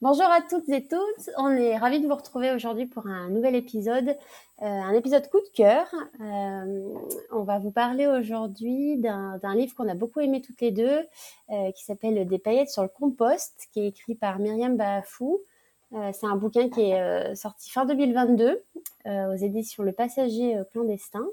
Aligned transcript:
Bonjour 0.00 0.24
à 0.24 0.40
toutes 0.40 0.68
et 0.70 0.88
tous, 0.88 1.30
on 1.36 1.50
est 1.50 1.76
ravis 1.76 2.00
de 2.00 2.08
vous 2.08 2.14
retrouver 2.14 2.50
aujourd'hui 2.52 2.86
pour 2.86 3.06
un 3.06 3.28
nouvel 3.28 3.54
épisode, 3.54 4.08
euh, 4.08 4.64
un 4.64 4.92
épisode 4.94 5.28
coup 5.28 5.38
de 5.38 5.50
cœur. 5.54 5.86
Euh, 6.20 6.94
on 7.30 7.44
va 7.44 7.60
vous 7.60 7.70
parler 7.70 8.08
aujourd'hui 8.08 8.96
d'un 8.96 9.54
livre 9.54 9.76
qu'on 9.76 9.88
a 9.88 9.94
beaucoup 9.94 10.18
aimé 10.18 10.40
toutes 10.40 10.60
les 10.62 10.72
deux, 10.72 11.06
euh, 11.50 11.70
qui 11.72 11.84
s'appelle 11.84 12.26
Des 12.26 12.38
paillettes 12.38 12.70
sur 12.70 12.82
le 12.82 12.88
compost, 12.88 13.68
qui 13.72 13.80
est 13.80 13.88
écrit 13.88 14.16
par 14.16 14.40
Myriam 14.40 14.76
Bahafou. 14.76 15.42
C'est 15.90 16.26
un 16.26 16.36
bouquin 16.36 16.68
qui 16.68 16.82
est 16.82 17.34
sorti 17.34 17.70
fin 17.70 17.86
2022 17.86 18.62
aux 19.06 19.36
éditions 19.36 19.82
Le 19.82 19.92
Passager 19.92 20.60
clandestin. 20.70 21.26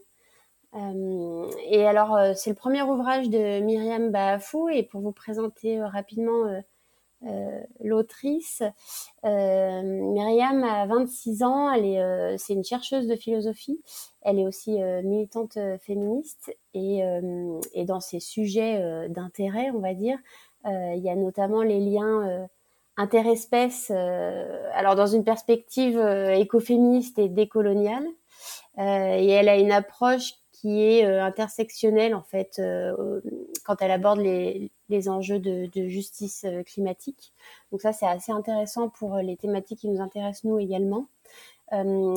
et 0.74 1.86
alors, 1.86 2.18
c'est 2.36 2.52
le 2.52 2.56
premier 2.56 2.82
ouvrage 2.82 3.30
de 3.30 3.60
Myriam 3.60 4.12
Bahafou, 4.12 4.70
et 4.70 4.84
pour 4.84 5.02
vous 5.02 5.12
présenter 5.12 5.84
rapidement 5.84 6.62
euh, 7.24 7.62
l'autrice. 7.84 8.62
Euh, 9.24 9.82
Myriam 9.82 10.64
a 10.64 10.86
26 10.86 11.44
ans, 11.44 11.72
elle 11.72 11.86
est, 11.86 12.02
euh, 12.02 12.36
c'est 12.38 12.54
une 12.54 12.64
chercheuse 12.64 13.08
de 13.08 13.16
philosophie. 13.16 13.82
Elle 14.22 14.38
est 14.40 14.46
aussi 14.46 14.80
militante 15.04 15.58
féministe 15.82 16.56
et, 16.74 17.02
et, 17.74 17.86
dans 17.86 18.00
ses 18.00 18.20
sujets 18.20 19.08
d'intérêt, 19.10 19.70
on 19.72 19.80
va 19.80 19.94
dire, 19.94 20.18
il 20.66 21.00
y 21.00 21.10
a 21.10 21.16
notamment 21.16 21.62
les 21.62 21.80
liens 21.80 22.48
interespèces, 22.98 23.92
alors 23.92 24.96
dans 24.96 25.08
une 25.08 25.24
perspective 25.24 26.00
écoféministe 26.34 27.20
et 27.20 27.30
décoloniale. 27.30 28.06
et 28.78 29.30
elle 29.30 29.50
a 29.50 29.58
une 29.58 29.72
approche 29.72 30.34
qui 30.66 30.82
est 30.82 31.06
euh, 31.06 31.24
intersectionnelle 31.24 32.16
en 32.16 32.24
fait 32.24 32.58
euh, 32.58 33.22
quand 33.66 33.82
elle 33.82 33.92
aborde 33.92 34.20
les, 34.20 34.72
les 34.90 35.10
enjeux 35.10 35.38
de, 35.40 35.70
justice 35.88 36.44
euh, 36.46 36.64
climatique. 36.64 37.34
Donc 37.72 37.82
ça 37.82 37.94
c'est 37.94 38.08
assez 38.08 38.32
intéressant 38.32 38.90
pour 38.90 39.18
les 39.18 39.38
thématiques 39.38 39.80
qui 39.80 39.90
nous 39.90 40.02
intéressent 40.02 40.46
nous 40.46 40.58
également. 40.58 41.08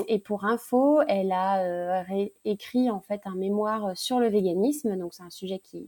et 0.09 0.19
pour 0.19 0.45
info, 0.45 1.03
elle 1.09 1.33
a 1.33 2.05
écrit 2.45 2.91
en 2.91 3.01
fait 3.01 3.23
un 3.25 3.35
mémoire 3.35 3.97
sur 3.97 4.19
le 4.21 4.29
véganisme. 4.29 4.97
Donc 4.97 5.15
c'est 5.15 5.23
un 5.23 5.31
sujet 5.31 5.59
qui 5.59 5.87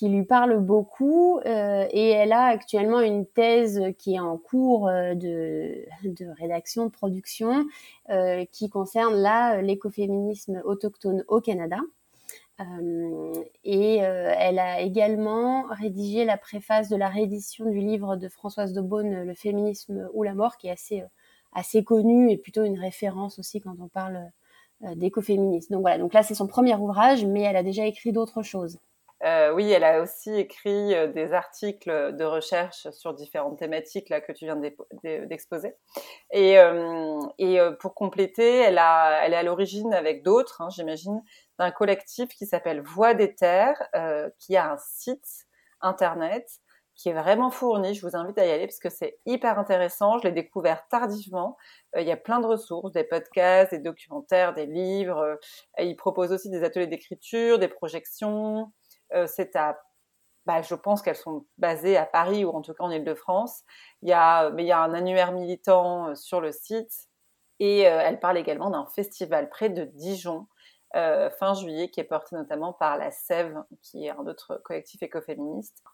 qui 0.00 0.08
lui 0.08 0.24
parle 0.24 0.60
beaucoup 0.60 1.40
euh, 1.44 1.86
et 1.90 2.08
elle 2.08 2.32
a 2.32 2.44
actuellement 2.44 3.00
une 3.02 3.26
thèse 3.26 3.82
qui 3.98 4.14
est 4.14 4.18
en 4.18 4.38
cours 4.38 4.88
euh, 4.88 5.14
de, 5.14 5.84
de 6.04 6.26
rédaction, 6.38 6.86
de 6.86 6.90
production, 6.90 7.66
euh, 8.08 8.46
qui 8.50 8.70
concerne 8.70 9.14
là 9.14 9.60
l'écoféminisme 9.60 10.62
autochtone 10.64 11.22
au 11.28 11.42
Canada. 11.42 11.76
Et 13.64 13.96
elle 13.96 14.58
a 14.58 14.80
également 14.82 15.64
rédigé 15.68 16.26
la 16.26 16.36
préface 16.36 16.90
de 16.90 16.96
la 16.96 17.08
réédition 17.08 17.64
du 17.70 17.78
livre 17.78 18.16
de 18.16 18.28
Françoise 18.28 18.74
de 18.74 18.82
Beaune, 18.82 19.24
Le 19.24 19.32
féminisme 19.32 20.10
ou 20.12 20.22
la 20.24 20.34
mort, 20.34 20.58
qui 20.58 20.68
est 20.68 20.72
assez, 20.72 21.02
assez 21.52 21.84
connu 21.84 22.30
et 22.30 22.36
plutôt 22.36 22.62
une 22.64 22.78
référence 22.78 23.38
aussi 23.38 23.62
quand 23.62 23.76
on 23.80 23.88
parle 23.88 24.30
d'écoféminisme. 24.94 25.72
Donc 25.72 25.80
voilà, 25.80 25.96
donc 25.96 26.12
là 26.12 26.22
c'est 26.22 26.34
son 26.34 26.46
premier 26.46 26.74
ouvrage, 26.74 27.24
mais 27.24 27.40
elle 27.40 27.56
a 27.56 27.62
déjà 27.62 27.86
écrit 27.86 28.12
d'autres 28.12 28.42
choses. 28.42 28.78
Euh, 29.24 29.52
oui, 29.52 29.70
elle 29.70 29.84
a 29.84 30.00
aussi 30.00 30.34
écrit 30.34 30.94
euh, 30.94 31.06
des 31.06 31.32
articles 31.32 32.16
de 32.16 32.24
recherche 32.24 32.88
sur 32.90 33.12
différentes 33.12 33.58
thématiques 33.58 34.08
là 34.08 34.20
que 34.22 34.32
tu 34.32 34.46
viens 34.46 34.58
d'exposer. 35.04 35.74
Et, 36.30 36.58
euh, 36.58 37.20
et 37.38 37.60
euh, 37.60 37.72
pour 37.72 37.94
compléter, 37.94 38.60
elle, 38.60 38.78
a, 38.78 39.20
elle 39.24 39.34
est 39.34 39.36
à 39.36 39.42
l'origine 39.42 39.92
avec 39.92 40.22
d'autres, 40.22 40.62
hein, 40.62 40.68
j'imagine, 40.70 41.22
d'un 41.58 41.70
collectif 41.70 42.30
qui 42.30 42.46
s'appelle 42.46 42.80
Voix 42.80 43.12
des 43.12 43.34
Terres, 43.34 43.82
euh, 43.94 44.30
qui 44.38 44.56
a 44.56 44.72
un 44.72 44.78
site 44.78 45.46
internet 45.82 46.48
qui 46.94 47.08
est 47.08 47.14
vraiment 47.14 47.50
fourni. 47.50 47.94
Je 47.94 48.06
vous 48.06 48.14
invite 48.16 48.38
à 48.38 48.46
y 48.46 48.50
aller 48.50 48.66
parce 48.66 48.78
que 48.78 48.90
c'est 48.90 49.18
hyper 49.24 49.58
intéressant. 49.58 50.18
Je 50.18 50.24
l'ai 50.28 50.32
découvert 50.32 50.86
tardivement. 50.88 51.56
il 51.96 52.06
y 52.06 52.12
a 52.12 52.16
plein 52.16 52.40
de 52.40 52.46
ressources, 52.46 52.92
des 52.92 53.04
podcasts, 53.04 53.72
des 53.72 53.78
documentaires, 53.78 54.52
des 54.52 54.66
livres. 54.66 55.38
il 55.78 55.96
propose 55.96 56.30
aussi 56.30 56.50
des 56.50 56.62
ateliers 56.62 56.86
d'écriture, 56.88 57.58
des 57.58 57.68
projections. 57.68 58.70
Euh, 59.14 59.26
c'est 59.26 59.56
à 59.56 59.80
bah, 60.46 60.62
je 60.62 60.74
pense 60.74 61.02
qu'elles 61.02 61.16
sont 61.16 61.46
basées 61.58 61.98
à 61.98 62.06
Paris 62.06 62.44
ou 62.44 62.50
en 62.50 62.62
tout 62.62 62.72
cas 62.72 62.84
en 62.84 62.90
Ile-de-France. 62.90 63.62
Il 64.02 64.08
y 64.08 64.12
a, 64.12 64.50
mais 64.50 64.64
il 64.64 64.66
y 64.66 64.72
a 64.72 64.80
un 64.80 64.94
annuaire 64.94 65.32
militant 65.32 66.08
euh, 66.08 66.14
sur 66.14 66.40
le 66.40 66.50
site 66.50 67.08
et 67.58 67.86
euh, 67.86 68.00
elle 68.02 68.18
parle 68.20 68.38
également 68.38 68.70
d'un 68.70 68.86
festival 68.86 69.50
près 69.50 69.68
de 69.68 69.84
Dijon 69.84 70.46
fin 70.92 71.54
juillet 71.54 71.88
qui 71.88 72.00
est 72.00 72.04
porté 72.04 72.34
notamment 72.34 72.72
par 72.72 72.98
la 72.98 73.12
Sève, 73.12 73.62
qui 73.80 74.06
est 74.06 74.10
un 74.10 74.26
autre 74.26 74.60
collectif 74.64 75.00
écoféministe. 75.04 75.84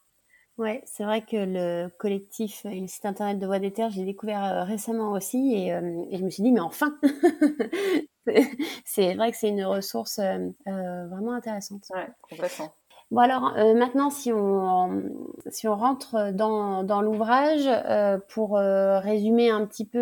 Ouais, 0.57 0.83
c'est 0.87 1.05
vrai 1.05 1.21
que 1.21 1.37
le 1.37 1.89
collectif 1.99 2.65
et 2.65 2.81
le 2.81 2.87
site 2.87 3.05
internet 3.05 3.39
de 3.39 3.45
Voix 3.45 3.59
des 3.59 3.75
Terres, 3.75 3.91
j'ai 3.91 4.07
découvert 4.07 4.65
récemment 4.67 5.13
aussi 5.13 5.53
et, 5.53 5.67
et, 5.67 6.17
je 6.17 6.25
me 6.25 6.31
suis 6.31 6.43
dit 6.43 6.51
mais 6.51 6.61
enfin, 6.61 6.99
c'est 8.87 9.15
vrai 9.17 9.33
que 9.33 9.37
c'est 9.37 9.51
une 9.51 9.67
ressource 9.67 10.19
vraiment 10.65 11.33
intéressante. 11.33 11.85
Ouais, 11.91 12.09
complètement. 12.23 12.73
Bon 13.13 13.21
alors 13.21 13.55
euh, 13.57 13.75
maintenant 13.75 14.11
si 14.11 14.33
on 14.33 15.03
si 15.49 15.69
on 15.69 15.77
rentre 15.77 16.33
dans, 16.33 16.83
dans 16.83 17.01
l'ouvrage 17.03 17.63
euh, 17.67 18.19
pour 18.29 18.59
euh, 18.59 18.99
résumer 18.99 19.49
un 19.49 19.65
petit 19.65 19.85
peu 19.85 19.99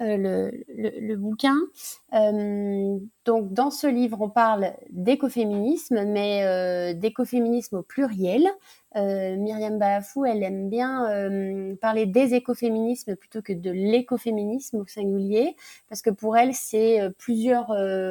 le, 0.00 0.50
le, 0.68 1.16
bouquin. 1.16 1.56
donc 2.12 3.52
dans 3.52 3.70
ce 3.70 3.86
livre 3.86 4.18
on 4.20 4.28
parle 4.28 4.72
d'écoféminisme 4.90 6.04
mais 6.04 6.94
d'écoféminisme 6.94 7.76
au 7.76 7.82
pluriel 7.82 8.46
euh, 8.96 9.36
Myriam 9.36 9.78
Bahafou, 9.78 10.24
elle 10.24 10.42
aime 10.42 10.70
bien 10.70 11.10
euh, 11.10 11.76
parler 11.76 12.06
des 12.06 12.34
écoféminismes 12.34 13.14
plutôt 13.14 13.42
que 13.42 13.52
de 13.52 13.70
l'écoféminisme 13.70 14.78
au 14.78 14.86
singulier, 14.86 15.54
parce 15.88 16.00
que 16.00 16.08
pour 16.10 16.36
elle, 16.36 16.54
c'est 16.54 17.00
euh, 17.00 17.10
plusieurs 17.10 17.68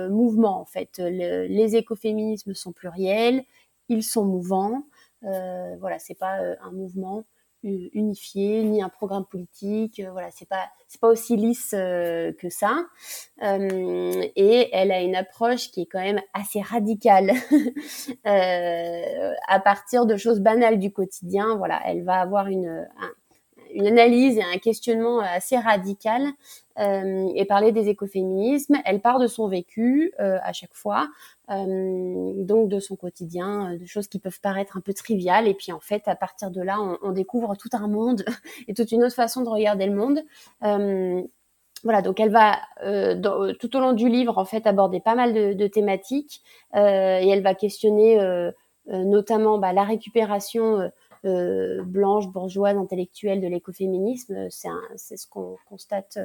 mouvements 0.10 0.60
en 0.62 0.66
fait. 0.66 1.00
les 1.00 1.76
écoféminismes 1.76 2.54
sont 2.54 2.72
pluriels, 2.72 3.44
ils 3.90 4.04
sont 4.04 4.26
mouvants. 4.26 4.84
voilà, 5.22 5.98
c'est 6.00 6.16
pas 6.16 6.38
un 6.62 6.72
mouvement 6.72 7.26
unifié, 7.66 8.64
ni 8.64 8.82
un 8.82 8.90
programme 8.90 9.26
politique. 9.26 10.00
Euh, 10.00 10.12
voilà, 10.12 10.30
c'est 10.32 10.48
pas 10.48 10.70
c'est 10.88 11.02
pas 11.02 11.08
aussi 11.08 11.36
lisse 11.36 11.74
euh, 11.74 12.32
que 12.34 12.50
ça. 12.50 12.86
Euh, 13.44 14.24
et 14.36 14.70
elle 14.72 14.92
a 14.92 15.02
une 15.02 15.16
approche 15.16 15.72
qui 15.72 15.82
est 15.82 15.86
quand 15.86 16.02
même 16.02 16.22
assez 16.34 16.62
radicale 16.62 17.32
à 18.26 19.60
partir 19.60 20.06
de 20.06 20.16
choses 20.18 20.40
banales 20.40 20.80
du 20.80 20.92
quotidien. 20.92 21.56
Voilà, 21.58 21.82
elle 21.86 22.04
va 22.04 22.22
avoir 22.22 22.48
une 22.48 22.88
une 23.74 23.88
analyse 23.88 24.38
et 24.38 24.44
un 24.44 24.58
questionnement 24.58 25.20
assez 25.20 25.58
radical 25.58 26.24
et 26.78 27.46
parler 27.46 27.74
des 27.74 27.90
écoféminismes. 27.90 28.78
Elle 28.86 29.02
part 29.02 29.20
de 29.20 29.28
son 29.28 29.50
vécu 29.50 30.14
à 30.18 30.54
chaque 30.54 30.74
fois, 30.74 31.10
donc 31.48 32.70
de 32.70 32.80
son 32.80 32.96
quotidien, 32.96 33.74
euh, 33.74 33.78
de 33.78 33.86
choses 33.86 34.08
qui 34.08 34.20
peuvent 34.20 34.40
paraître 34.42 34.78
un 34.78 34.82
peu 34.82 34.94
triviales. 34.94 35.48
Et 35.48 35.54
puis 35.54 35.72
en 35.72 35.80
fait, 35.80 36.08
à 36.08 36.16
partir 36.16 36.52
de 36.52 36.62
là, 36.62 36.78
on, 37.02 37.12
découvre 37.12 37.56
tout 37.56 37.70
un 37.74 37.88
monde 37.88 38.24
et 38.68 38.74
toute 38.74 38.92
une 38.92 39.04
autre 39.04 39.16
façon 39.16 39.42
de 39.42 39.50
regarder 39.50 39.86
le 39.86 39.96
monde. 39.96 40.20
Euh, 40.64 41.22
voilà, 41.84 42.02
donc 42.02 42.20
elle 42.20 42.32
va 42.32 42.58
tout 43.60 43.78
au 43.78 43.80
long 43.80 43.94
du 43.94 44.10
livre 44.10 44.40
en 44.40 44.46
fait 44.46 44.66
aborder 44.66 45.00
pas 45.00 45.14
mal 45.14 45.34
de, 45.34 45.68
thématiques 45.68 46.42
et 46.74 46.78
elle 46.78 47.44
va 47.44 47.54
questionner 47.54 48.18
notamment 48.88 49.60
bah, 49.60 49.72
la 49.72 49.84
récupération 49.84 50.90
euh, 51.26 51.82
blanche, 51.84 52.28
bourgeoise, 52.28 52.78
intellectuelle 52.78 53.42
de 53.42 53.48
l'écoféminisme. 53.48 54.48
C'est 54.50 55.18
ce 55.18 55.28
qu'on 55.28 55.58
constate 55.68 56.20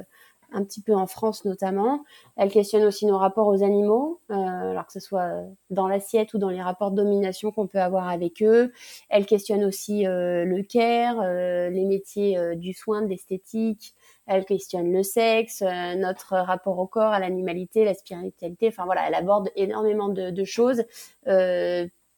un 0.51 0.63
petit 0.63 0.81
peu 0.81 0.93
en 0.93 1.07
France 1.07 1.45
notamment. 1.45 2.03
Elle 2.37 2.51
questionne 2.51 2.83
aussi 2.83 3.05
nos 3.05 3.17
rapports 3.17 3.47
aux 3.47 3.63
animaux, 3.63 4.19
euh, 4.29 4.35
alors 4.35 4.85
que 4.85 4.93
ce 4.93 4.99
soit 4.99 5.31
dans 5.69 5.87
l'assiette 5.87 6.33
ou 6.33 6.37
dans 6.37 6.49
les 6.49 6.61
rapports 6.61 6.91
de 6.91 6.97
domination 6.97 7.51
qu'on 7.51 7.67
peut 7.67 7.79
avoir 7.79 8.09
avec 8.09 8.41
eux. 8.41 8.71
Elle 9.09 9.25
questionne 9.25 9.63
aussi 9.63 10.05
euh, 10.07 10.45
le 10.45 10.63
care, 10.63 11.21
les 11.23 11.85
métiers 11.85 12.55
du 12.55 12.73
soin, 12.73 13.01
de 13.01 13.07
l'esthétique. 13.07 13.93
Elle 14.27 14.45
questionne 14.45 14.91
le 14.91 15.03
sexe, 15.03 15.61
notre 15.97 16.35
rapport 16.37 16.79
au 16.79 16.87
corps, 16.87 17.11
à 17.11 17.19
l'animalité, 17.19 17.83
la 17.83 17.93
spiritualité. 17.93 18.67
Enfin 18.67 18.85
voilà, 18.85 19.07
elle 19.07 19.15
aborde 19.15 19.49
énormément 19.55 20.09
de, 20.09 20.29
de 20.29 20.43
choses 20.45 20.83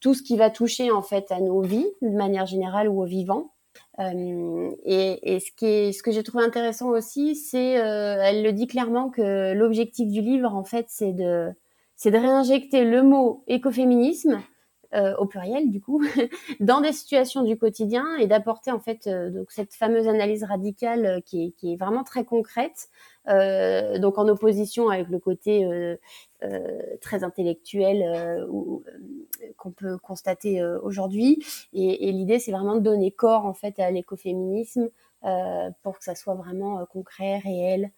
tout 0.04 0.14
ce 0.14 0.22
qui 0.22 0.36
va 0.36 0.50
toucher 0.50 0.92
en 0.92 1.02
fait 1.02 1.32
à 1.32 1.40
nos 1.40 1.62
vies 1.62 1.88
de 2.02 2.10
manière 2.10 2.46
générale 2.46 2.90
ou 2.90 3.02
aux 3.02 3.06
vivants. 3.06 3.54
Euh, 4.00 4.72
et, 4.86 5.36
et, 5.36 5.40
ce, 5.40 5.52
qui 5.52 5.66
est, 5.66 5.92
ce 5.92 6.04
que 6.04 6.12
j'ai 6.12 6.24
trouvé 6.24 6.44
intéressant 6.44 6.90
aussi, 6.90 7.36
c'est, 7.36 7.80
euh, 7.80 8.18
elle 8.22 8.44
le 8.44 8.52
dit 8.54 8.68
clairement 8.68 9.10
que 9.10 9.54
l'objectif 9.54 10.10
du 10.10 10.22
livre, 10.22 10.54
en 10.54 10.64
fait, 10.64 10.86
c'est 10.90 11.14
de, 11.14 11.50
c'est 11.96 12.12
de 12.12 12.18
réinjecter 12.18 12.86
le 12.86 13.04
mot 13.04 13.44
écoféminisme 13.48 14.42
au 15.18 15.26
pluriel 15.26 15.72
du 15.72 15.82
coup, 15.82 16.04
dans 16.60 16.82
des 16.82 16.94
situations 16.94 17.42
du 17.44 17.58
quotidien 17.58 18.16
et 18.18 18.28
d'apporter 18.28 18.72
en 18.72 18.80
fait 18.80 19.10
donc 19.10 19.52
cette 19.52 19.74
fameuse 19.74 20.08
analyse 20.08 20.44
radicale 20.44 21.22
qui 21.26 21.46
est, 21.46 21.52
qui 21.52 21.74
est 21.74 21.76
vraiment 21.76 22.04
très 22.04 22.26
concrète, 22.26 22.90
donc 23.28 24.18
en 24.18 24.28
opposition 24.28 24.90
avec 24.90 25.10
le 25.10 25.20
côté 25.20 25.68
très 27.02 27.24
intellectuel 27.24 28.48
qu'on 29.58 29.72
peut 29.72 29.98
constater 29.98 30.64
aujourd'hui. 30.84 31.44
Et, 31.74 32.10
et 32.10 32.12
l'idée, 32.12 32.40
c'est 32.40 32.52
vraiment 32.52 32.76
de 32.76 32.82
donner 32.82 33.12
corps 33.12 33.46
en 33.46 33.54
fait 33.54 33.80
à 33.80 33.90
l'écoféminisme 33.92 34.90
pour 35.82 35.98
que 35.98 36.04
ça 36.04 36.16
soit 36.16 36.36
vraiment 36.36 36.86
concret, 36.86 37.40
réel, 37.40 37.92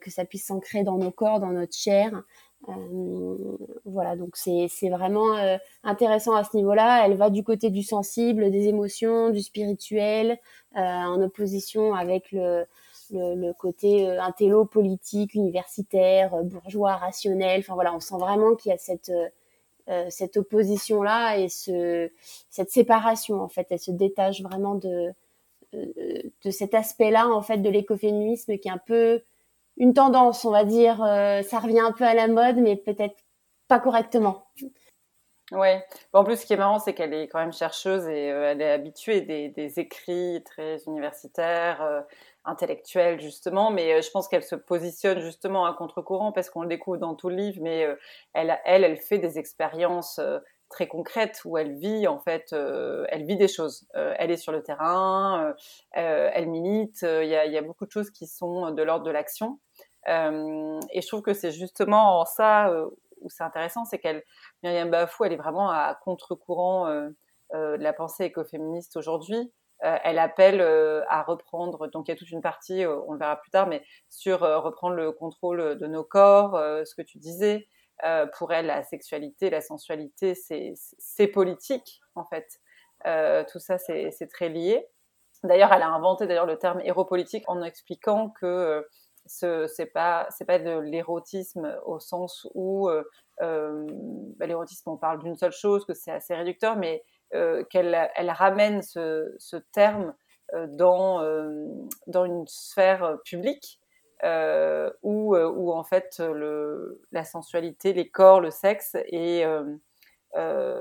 que 0.00 0.10
ça 0.10 0.24
puisse 0.24 0.46
s'ancrer 0.46 0.84
dans 0.84 0.98
nos 0.98 1.10
corps, 1.10 1.40
dans 1.40 1.52
notre 1.52 1.74
chair. 1.76 2.22
Euh, 2.68 3.56
voilà, 3.84 4.16
donc 4.16 4.36
c'est 4.36 4.68
vraiment 4.90 5.36
euh, 5.36 5.56
intéressant 5.84 6.34
à 6.34 6.44
ce 6.44 6.56
niveau-là. 6.56 7.06
Elle 7.06 7.14
va 7.14 7.30
du 7.30 7.44
côté 7.44 7.70
du 7.70 7.82
sensible, 7.82 8.50
des 8.50 8.68
émotions, 8.68 9.30
du 9.30 9.40
spirituel, 9.40 10.38
euh, 10.76 10.80
en 10.80 11.20
opposition 11.22 11.94
avec 11.94 12.32
le, 12.32 12.66
le, 13.12 13.52
côté 13.52 14.08
intello 14.18 14.64
politique, 14.64 15.34
universitaire, 15.34 16.42
bourgeois, 16.44 16.96
rationnel. 16.96 17.60
Enfin 17.60 17.74
voilà, 17.74 17.94
on 17.94 18.00
sent 18.00 18.16
vraiment 18.18 18.54
qu'il 18.56 18.70
y 18.70 18.74
a 18.74 18.78
cette 18.78 19.12
cette 20.08 20.36
opposition 20.36 21.04
là 21.04 21.38
et 21.38 21.48
ce 21.48 22.10
cette 22.50 22.70
séparation 22.70 23.40
en 23.40 23.48
fait. 23.48 23.68
Elle 23.70 23.78
se 23.78 23.92
détache 23.92 24.42
vraiment 24.42 24.74
de 24.74 25.12
de 25.72 26.50
cet 26.50 26.74
aspect-là 26.74 27.28
en 27.28 27.42
fait 27.42 27.58
de 27.58 27.68
l'écoféminisme 27.68 28.58
qui 28.58 28.68
est 28.68 28.72
un 28.72 28.80
peu 28.84 29.22
une 29.76 29.94
tendance, 29.94 30.44
on 30.44 30.50
va 30.50 30.64
dire. 30.64 31.02
Euh, 31.02 31.42
ça 31.42 31.58
revient 31.58 31.80
un 31.80 31.92
peu 31.92 32.04
à 32.04 32.14
la 32.14 32.28
mode, 32.28 32.56
mais 32.56 32.76
peut-être 32.76 33.16
pas 33.68 33.78
correctement. 33.80 34.46
Ouais. 35.52 35.84
En 36.12 36.24
plus, 36.24 36.40
ce 36.40 36.46
qui 36.46 36.54
est 36.54 36.56
marrant, 36.56 36.80
c'est 36.80 36.92
qu'elle 36.92 37.14
est 37.14 37.28
quand 37.28 37.38
même 37.38 37.52
chercheuse 37.52 38.08
et 38.08 38.32
euh, 38.32 38.50
elle 38.50 38.60
est 38.60 38.72
habituée 38.72 39.20
des, 39.20 39.78
écrits 39.78 40.42
très 40.44 40.82
universitaires, 40.86 41.82
euh, 41.82 42.00
intellectuels 42.44 43.20
justement. 43.20 43.70
Mais 43.70 44.02
je 44.02 44.10
pense 44.10 44.28
qu'elle 44.28 44.42
se 44.42 44.56
positionne 44.56 45.20
justement 45.20 45.66
à 45.66 45.74
contre-courant 45.74 46.32
parce 46.32 46.50
qu'on 46.50 46.62
le 46.62 46.68
découvre 46.68 46.98
dans 46.98 47.14
tout 47.14 47.28
le 47.28 47.36
livre. 47.36 47.58
Mais 47.62 47.86
elle, 48.32 48.58
elle, 48.64 48.82
elle 48.82 48.96
fait 48.96 49.18
des 49.18 49.38
expériences 49.38 50.20
très 50.68 50.88
concrètes 50.88 51.42
où 51.44 51.58
elle 51.58 51.76
vit 51.76 52.08
en 52.08 52.18
fait, 52.18 52.52
elle 52.52 53.24
vit 53.24 53.36
des 53.36 53.48
choses. 53.48 53.86
elle 53.94 54.32
est 54.32 54.36
sur 54.36 54.52
le 54.52 54.62
terrain, 54.62 55.54
elle 55.92 56.48
milite. 56.48 57.02
Il 57.02 57.28
y, 57.28 57.36
a, 57.36 57.62
beaucoup 57.62 57.86
de 57.86 57.92
choses 57.92 58.10
qui 58.10 58.26
sont 58.26 58.72
de 58.72 58.82
l'ordre 58.82 59.04
de 59.04 59.10
l'action. 59.10 59.60
Euh, 60.08 60.80
et 60.92 61.02
je 61.02 61.08
trouve 61.08 61.22
que 61.22 61.34
c'est 61.34 61.52
justement 61.52 62.24
ça 62.24 62.68
euh, 62.70 62.88
où 63.20 63.30
c'est 63.30 63.42
intéressant, 63.42 63.84
c'est 63.84 63.98
qu'elle, 63.98 64.22
Myriam 64.62 64.90
Bafou, 64.90 65.24
elle 65.24 65.32
est 65.32 65.36
vraiment 65.36 65.70
à 65.70 65.98
contre-courant 66.02 66.86
euh, 66.86 67.10
de 67.52 67.82
la 67.82 67.92
pensée 67.92 68.24
écoféministe 68.24 68.96
aujourd'hui. 68.96 69.52
elle 69.80 70.18
appelle 70.18 70.60
à 71.08 71.22
reprendre, 71.22 71.86
donc 71.88 72.08
il 72.08 72.10
y 72.10 72.14
a 72.14 72.16
toute 72.16 72.30
une 72.30 72.40
partie, 72.40 72.84
on 72.86 73.12
le 73.12 73.18
verra 73.18 73.36
plus 73.36 73.50
tard, 73.50 73.68
mais 73.68 73.84
sur 74.08 74.40
reprendre 74.40 74.96
le 74.96 75.12
contrôle 75.12 75.78
de 75.78 75.86
nos 75.86 76.02
corps, 76.02 76.58
ce 76.84 76.94
que 76.94 77.02
tu 77.02 77.18
disais. 77.18 77.68
pour 78.36 78.52
elle, 78.52 78.66
la 78.66 78.82
sexualité, 78.82 79.48
la 79.48 79.60
sensualité, 79.60 80.34
c'est 80.34 81.26
politique 81.28 82.00
en 82.16 82.24
fait. 82.24 82.60
tout 83.52 83.60
ça, 83.60 83.78
c'est 83.78 84.28
très 84.32 84.48
lié. 84.48 84.88
D'ailleurs, 85.44 85.72
elle 85.72 85.82
a 85.82 85.88
inventé 85.88 86.26
d'ailleurs 86.26 86.46
le 86.46 86.58
terme 86.58 86.80
héropolitique 86.82 87.44
en 87.46 87.62
expliquant 87.62 88.30
que 88.30 88.84
ce 89.26 89.66
c'est 89.66 89.86
pas 89.86 90.28
pas 90.46 90.58
de 90.58 90.78
l'érotisme 90.78 91.78
au 91.84 91.98
sens 91.98 92.46
où 92.54 92.88
euh, 92.88 93.04
euh, 93.42 93.86
bah, 94.36 94.46
l'érotisme 94.46 94.90
on 94.90 94.96
parle 94.96 95.22
d'une 95.22 95.36
seule 95.36 95.52
chose 95.52 95.84
que 95.84 95.94
c'est 95.94 96.10
assez 96.10 96.34
réducteur 96.34 96.76
mais 96.76 97.04
euh, 97.34 97.64
qu'elle 97.64 98.10
elle 98.14 98.30
ramène 98.30 98.82
ce, 98.82 99.56
terme 99.72 100.14
dans 100.52 101.20
dans 102.06 102.24
une 102.24 102.46
sphère 102.46 103.18
publique 103.24 103.80
où 105.02 105.36
où 105.36 105.72
en 105.72 105.84
fait 105.84 106.18
le 106.20 107.02
la 107.12 107.24
sensualité 107.24 107.92
les 107.92 108.08
corps 108.08 108.40
le 108.40 108.50
sexe 108.50 108.96
et 109.06 109.44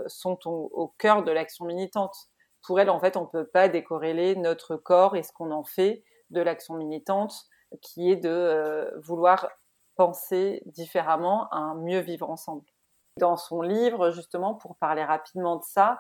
sont 0.07 0.39
au, 0.45 0.69
au, 0.74 0.88
cœur 0.98 1.24
de 1.24 1.31
l'action 1.31 1.65
militante. 1.65 2.15
Pour 2.62 2.80
elle 2.80 2.89
en 2.89 3.00
fait 3.00 3.18
on 3.18 3.25
peut 3.25 3.48
pas 3.48 3.69
décorréler 3.69 4.36
notre 4.36 4.75
corps 4.75 5.15
et 5.15 5.24
ce 5.24 5.31
qu'on 5.31 5.51
en 5.51 5.63
fait 5.63 6.03
de 6.30 6.41
l'action 6.41 6.75
militante 6.75 7.48
qui 7.81 8.12
est 8.12 8.16
de 8.16 8.30
euh, 8.30 8.92
vouloir 9.00 9.50
penser 9.95 10.62
différemment 10.66 11.48
à 11.50 11.57
un 11.57 11.75
mieux 11.75 12.00
vivre 12.00 12.30
ensemble. 12.30 12.66
Dans 13.18 13.38
son 13.38 13.62
livre, 13.62 14.12
justement, 14.12 14.54
pour 14.56 14.75
parler 14.75 15.04
rapidement 15.04 15.56
de 15.56 15.63
ça, 15.63 16.00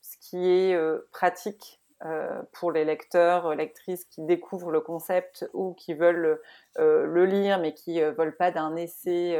ce 0.00 0.16
qui 0.18 0.48
est 0.48 0.74
euh, 0.74 1.08
pratique 1.12 1.80
euh, 2.04 2.42
pour 2.52 2.72
les 2.72 2.84
lecteurs, 2.84 3.54
lectrices 3.54 4.04
qui 4.06 4.22
découvrent 4.22 4.70
le 4.70 4.80
concept 4.80 5.48
ou 5.52 5.74
qui 5.74 5.94
veulent 5.94 6.40
le 6.76 7.24
lire 7.26 7.58
mais 7.58 7.74
qui 7.74 8.00
veulent 8.00 8.36
pas 8.36 8.50
d'un 8.50 8.74
essai 8.74 9.38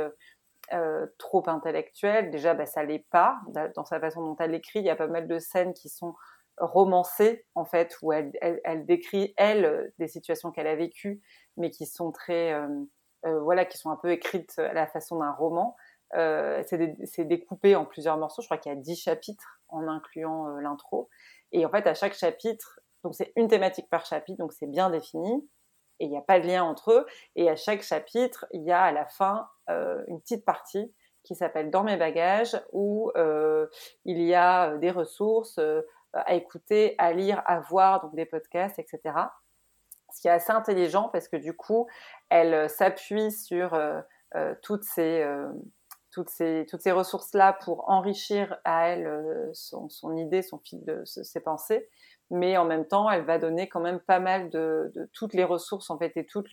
trop 1.17 1.43
intellectuel. 1.49 2.31
Déjà, 2.31 2.55
bah, 2.55 2.67
ça 2.67 2.85
l'est 2.85 3.07
pas. 3.11 3.41
Dans 3.75 3.85
sa 3.87 3.99
façon 3.99 4.21
dont 4.21 4.37
elle 4.39 4.55
écrit, 4.55 4.81
il 4.81 4.85
y 4.85 4.91
a 4.91 4.97
pas 4.97 5.09
mal 5.09 5.27
de 5.27 5.39
scènes 5.39 5.73
qui 5.73 5.89
sont 5.89 6.15
romancées, 6.61 7.47
en 7.55 7.65
fait, 7.65 7.97
où 8.03 8.13
elle, 8.13 8.33
elle 8.41 8.87
décrit, 8.87 9.35
elle, 9.37 9.93
des 9.99 10.09
situations 10.09 10.53
qu'elle 10.53 10.67
a 10.67 10.77
vécues 10.77 11.23
mais 11.61 11.71
qui 11.71 11.87
sont 11.87 12.11
très, 12.11 12.53
euh, 12.53 12.67
euh, 13.27 13.41
voilà, 13.41 13.65
qui 13.65 13.79
sont 13.79 13.91
un 13.91 13.97
peu 13.97 14.11
écrites 14.11 14.59
à 14.59 14.73
la 14.73 14.87
façon 14.87 15.19
d'un 15.19 15.33
roman. 15.33 15.77
Euh, 16.15 16.63
c'est 17.05 17.25
découpé 17.25 17.77
en 17.77 17.85
plusieurs 17.85 18.19
morceaux. 18.19 18.43
Je 18.43 18.49
crois 18.49 18.59
qu'il 18.59 18.73
y 18.73 18.75
a 18.75 18.79
dix 18.79 18.97
chapitres 18.97 19.61
en 19.69 19.87
incluant 19.87 20.49
l'intro. 20.57 21.09
Et 21.53 21.65
en 21.65 21.71
fait, 21.71 21.87
à 21.87 21.95
chaque 21.95 22.15
chapitre, 22.15 22.81
donc 23.05 23.15
c'est 23.15 23.33
une 23.37 23.47
thématique 23.47 23.89
par 23.89 24.05
chapitre, 24.05 24.39
donc 24.39 24.53
c'est 24.53 24.67
bien 24.67 24.91
défini 24.91 25.49
et 26.01 26.07
il 26.07 26.11
n'y 26.11 26.17
a 26.17 26.23
pas 26.23 26.41
de 26.41 26.47
lien 26.47 26.65
entre 26.65 26.93
eux. 26.93 27.07
Et 27.37 27.49
à 27.49 27.57
chaque 27.57 27.83
chapitre, 27.83 28.47
il 28.53 28.63
y 28.63 28.73
a 28.73 28.83
à 28.83 28.91
la 28.91 29.07
fin 29.07 29.49
une 29.69 30.21
petite 30.21 30.45
partie 30.45 30.93
qui 31.23 31.35
s'appelle 31.35 31.71
Dans 31.71 31.85
mes 31.85 31.97
bagages, 31.97 32.61
où 32.73 33.13
il 34.05 34.23
y 34.23 34.35
a 34.35 34.77
des 34.79 34.91
ressources 34.91 35.61
à 36.13 36.35
écouter, 36.35 36.95
à 36.99 37.13
lire, 37.13 37.43
à 37.47 37.61
voir, 37.61 38.03
donc 38.03 38.15
des 38.15 38.27
podcasts, 38.27 38.79
etc 38.79 39.13
ce 40.13 40.21
qui 40.21 40.29
est 40.29 40.33
assez 40.33 40.53
intelligent 40.53 41.09
parce 41.09 41.29
que 41.29 41.37
du 41.37 41.55
coup, 41.55 41.87
elle 42.29 42.55
euh, 42.55 42.69
s'appuie 42.69 43.33
sur 43.33 43.75
euh, 43.75 44.01
euh, 44.37 44.55
toutes 44.63 44.85
ces 44.85 45.27
toutes 46.13 46.29
ces, 46.29 46.67
toutes 46.69 46.81
ces 46.81 46.91
ressources-là 46.91 47.57
pour 47.65 47.89
enrichir 47.89 48.59
à 48.65 48.89
elle 48.89 49.49
son, 49.53 49.89
son, 49.89 50.17
idée, 50.17 50.43
son 50.43 50.59
fil 50.59 50.85
de 50.85 51.05
ses 51.05 51.39
pensées. 51.39 51.89
Mais 52.31 52.57
en 52.57 52.65
même 52.65 52.85
temps, 52.85 53.09
elle 53.09 53.25
va 53.25 53.39
donner 53.39 53.69
quand 53.69 53.79
même 53.79 54.01
pas 54.01 54.19
mal 54.19 54.51
de, 54.51 54.93
toutes 55.13 55.35
les 55.35 55.45
ressources 55.45 55.89
en 55.89 55.99
fait 55.99 56.17
et 56.17 56.27
toute 56.27 56.49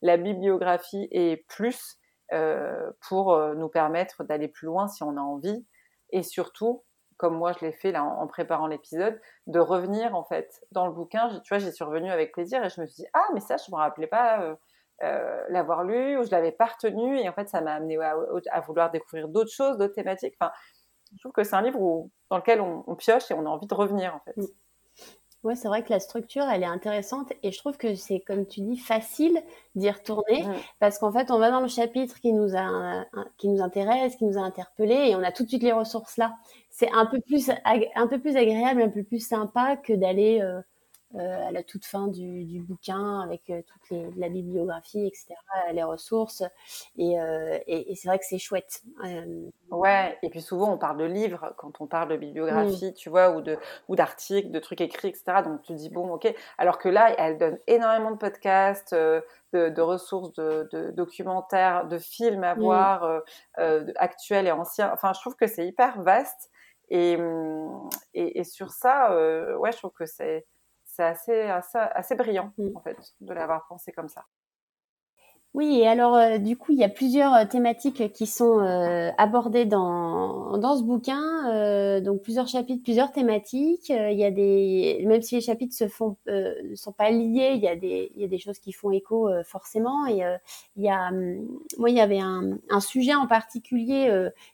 la 0.00 0.16
bibliographie 0.16 1.06
et 1.10 1.44
plus 1.48 1.98
euh, 2.32 2.90
pour 3.06 3.38
nous 3.56 3.68
permettre 3.68 4.24
d'aller 4.24 4.48
plus 4.48 4.64
loin 4.64 4.88
si 4.88 5.02
on 5.02 5.18
a 5.18 5.20
envie. 5.20 5.66
Et 6.08 6.22
surtout, 6.22 6.82
comme 7.18 7.36
moi 7.36 7.52
je 7.52 7.66
l'ai 7.66 7.72
fait 7.72 7.92
là 7.92 8.02
en, 8.02 8.26
préparant 8.26 8.66
l'épisode, 8.66 9.20
de 9.46 9.58
revenir 9.58 10.14
en 10.14 10.24
fait 10.24 10.64
dans 10.72 10.86
le 10.86 10.92
bouquin. 10.92 11.28
Tu 11.44 11.48
vois, 11.50 11.58
j'y 11.58 11.70
suis 11.72 11.84
revenue 11.84 12.10
avec 12.10 12.32
plaisir 12.32 12.64
et 12.64 12.70
je 12.70 12.80
me 12.80 12.86
suis 12.86 13.02
dit 13.02 13.08
ah 13.12 13.26
mais 13.34 13.40
ça 13.40 13.56
je 13.56 13.70
me 13.70 13.76
rappelais 13.76 14.06
pas 14.06 14.40
euh, 14.40 14.54
euh, 15.02 15.44
l'avoir 15.50 15.84
lu 15.84 16.16
ou 16.16 16.24
je 16.24 16.30
l'avais 16.30 16.52
pas 16.52 16.66
retenu 16.66 17.18
et 17.18 17.28
en 17.28 17.32
fait 17.32 17.48
ça 17.48 17.60
m'a 17.60 17.74
amené 17.74 17.98
à, 18.00 18.60
vouloir 18.60 18.90
découvrir 18.90 19.28
d'autres 19.28 19.52
choses, 19.52 19.76
d'autres 19.76 19.94
thématiques. 19.94 20.34
Enfin, 20.40 20.52
je 21.12 21.20
trouve 21.20 21.32
que 21.32 21.42
c'est 21.42 21.56
un 21.56 21.62
livre 21.62 22.08
dans 22.30 22.36
lequel 22.36 22.60
on, 22.60 22.94
pioche 22.94 23.30
et 23.30 23.34
on 23.34 23.44
a 23.46 23.48
envie 23.48 23.66
de 23.66 23.74
revenir 23.74 24.14
en 24.14 24.20
fait. 24.20 24.36
Mm. 24.36 24.46
Ouais, 25.44 25.54
c'est 25.54 25.68
vrai 25.68 25.84
que 25.84 25.90
la 25.90 26.00
structure, 26.00 26.42
elle 26.52 26.64
est 26.64 26.66
intéressante 26.66 27.32
et 27.44 27.52
je 27.52 27.58
trouve 27.58 27.76
que 27.76 27.94
c'est, 27.94 28.18
comme 28.20 28.44
tu 28.44 28.60
dis, 28.60 28.76
facile 28.76 29.40
d'y 29.76 29.88
retourner 29.88 30.44
parce 30.80 30.98
qu'en 30.98 31.12
fait, 31.12 31.30
on 31.30 31.38
va 31.38 31.50
dans 31.52 31.60
le 31.60 31.68
chapitre 31.68 32.18
qui 32.20 32.32
nous 32.32 32.56
a, 32.56 33.04
qui 33.36 33.48
nous 33.48 33.62
intéresse, 33.62 34.16
qui 34.16 34.24
nous 34.24 34.36
a 34.36 34.40
interpellé 34.42 34.94
et 34.94 35.14
on 35.14 35.22
a 35.22 35.30
tout 35.30 35.44
de 35.44 35.48
suite 35.48 35.62
les 35.62 35.72
ressources 35.72 36.16
là. 36.16 36.34
C'est 36.70 36.90
un 36.92 37.06
peu 37.06 37.20
plus, 37.20 37.50
un 37.94 38.06
peu 38.08 38.18
plus 38.18 38.36
agréable, 38.36 38.82
un 38.82 38.88
peu 38.88 39.04
plus 39.04 39.24
sympa 39.24 39.76
que 39.76 39.92
d'aller 39.92 40.40
euh, 40.42 40.60
à 41.16 41.50
la 41.50 41.62
toute 41.62 41.86
fin 41.86 42.08
du, 42.08 42.44
du 42.44 42.60
bouquin 42.60 43.20
avec 43.20 43.48
euh, 43.50 43.62
toute 43.62 43.90
les, 43.90 44.10
la 44.16 44.28
bibliographie, 44.28 45.06
etc., 45.06 45.34
les 45.72 45.82
ressources. 45.82 46.42
Et, 46.96 47.18
euh, 47.18 47.58
et, 47.66 47.92
et 47.92 47.94
c'est 47.94 48.08
vrai 48.08 48.18
que 48.18 48.26
c'est 48.26 48.38
chouette. 48.38 48.82
Euh, 49.04 49.48
ouais, 49.70 50.18
et 50.22 50.28
puis 50.28 50.42
souvent 50.42 50.72
on 50.72 50.78
parle 50.78 50.98
de 50.98 51.04
livres 51.04 51.54
quand 51.56 51.80
on 51.80 51.86
parle 51.86 52.10
de 52.10 52.16
bibliographie, 52.16 52.92
tu 52.94 53.08
vois, 53.08 53.30
ou 53.30 53.40
de 53.40 53.56
ou 53.88 53.96
d'articles, 53.96 54.50
de 54.50 54.58
trucs 54.58 54.80
écrits, 54.80 55.08
etc. 55.08 55.42
Donc 55.44 55.62
tu 55.62 55.72
dis 55.72 55.88
bon, 55.88 56.12
ok. 56.12 56.32
Alors 56.58 56.78
que 56.78 56.88
là, 56.88 57.14
elle 57.18 57.38
donne 57.38 57.58
énormément 57.66 58.10
de 58.10 58.18
podcasts. 58.18 58.94
De, 59.54 59.70
de, 59.70 59.80
ressources, 59.80 60.34
de, 60.34 60.68
de, 60.72 60.90
documentaires, 60.90 61.88
de 61.88 61.96
films 61.96 62.44
à 62.44 62.52
voir, 62.52 63.22
euh, 63.58 63.92
actuels 63.96 64.46
et 64.46 64.52
anciens. 64.52 64.90
Enfin, 64.92 65.12
je 65.14 65.20
trouve 65.20 65.36
que 65.36 65.46
c'est 65.46 65.66
hyper 65.66 66.02
vaste. 66.02 66.50
Et, 66.90 67.16
hum, 67.16 67.88
et, 68.14 68.40
et 68.40 68.44
sur 68.44 68.70
ça, 68.70 69.12
euh, 69.12 69.56
ouais, 69.56 69.72
je 69.72 69.78
trouve 69.78 69.92
que 69.92 70.06
c'est 70.06 70.46
c'est 70.98 71.48
assez, 71.48 71.78
assez, 71.78 72.14
brillant, 72.16 72.52
mm. 72.58 72.76
en 72.76 72.80
fait, 72.80 72.98
de 73.20 73.32
l'avoir 73.32 73.66
pensé 73.68 73.92
comme 73.92 74.08
ça. 74.08 74.24
Oui, 75.54 75.78
et 75.80 75.88
alors 75.88 76.14
euh, 76.14 76.38
du 76.38 76.56
coup, 76.56 76.72
il 76.72 76.78
y 76.78 76.84
a 76.84 76.88
plusieurs 76.90 77.34
euh, 77.34 77.44
thématiques 77.46 78.12
qui 78.12 78.26
sont 78.26 78.60
euh, 78.60 79.10
abordées 79.16 79.64
dans, 79.64 80.58
dans 80.58 80.76
ce 80.76 80.82
bouquin, 80.82 82.00
donc 82.02 82.22
plusieurs 82.22 82.46
chapitres, 82.48 82.82
plusieurs 82.84 83.12
thématiques. 83.12 83.88
il 83.88 84.18
y 84.18 84.24
a 84.24 84.30
des, 84.30 85.02
même 85.06 85.22
si 85.22 85.36
les 85.36 85.40
chapitres 85.40 85.74
se 85.74 85.88
font, 85.88 86.16
ne 86.26 86.74
sont 86.74 86.92
pas 86.92 87.10
liés, 87.10 87.52
il 87.54 87.60
y 87.60 87.68
a 87.68 87.76
des, 87.76 88.12
il 88.14 88.20
y 88.20 88.24
a 88.24 88.28
des 88.28 88.38
choses 88.38 88.58
qui 88.58 88.72
font 88.72 88.90
écho 88.90 89.30
forcément. 89.44 90.06
Et 90.06 90.22
il 90.76 90.82
y 90.82 90.88
a, 90.90 91.08
hum, 91.08 91.48
moi, 91.78 91.90
il 91.90 91.96
y 91.96 92.00
avait 92.00 92.20
un, 92.20 92.58
un 92.70 92.80
sujet 92.80 93.14
en 93.14 93.26
particulier 93.26 94.12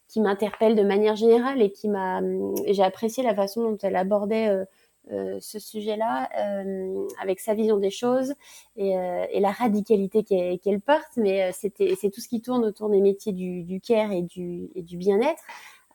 qui 0.09 0.21
m'interpelle 0.21 0.77
de 0.77 0.83
manière 0.83 1.17
générale 1.17 1.61
et 1.61 1.71
qui 1.73 1.89
m'a, 1.89 2.19
hum, 2.19 2.55
j'ai 2.69 2.83
apprécié 2.83 3.23
la 3.25 3.35
façon 3.35 3.63
dont 3.63 3.79
elle 3.83 3.97
abordait 3.97 4.65
ce 5.11 5.59
sujet-là 5.59 6.29
euh, 6.39 7.07
avec 7.21 7.41
sa 7.41 7.55
vision 7.55 7.77
des 7.77 7.91
choses 7.91 8.35
et, 8.77 8.97
euh, 8.97 9.27
la 9.35 9.51
radicalité 9.53 10.25
qu'elle 10.25 10.81
porte. 10.81 11.17
Mais 11.17 11.53
c'est 11.53 11.71
tout 12.11 12.21
ce 12.21 12.29
qui 12.29 12.41
tourne 12.41 12.65
autour 12.65 12.89
des 12.89 13.01
métiers 13.01 13.33
du, 13.33 13.63
du 13.63 13.81
care 13.81 14.13
et 14.13 14.23
du, 14.23 14.97
bien-être. 14.97 15.43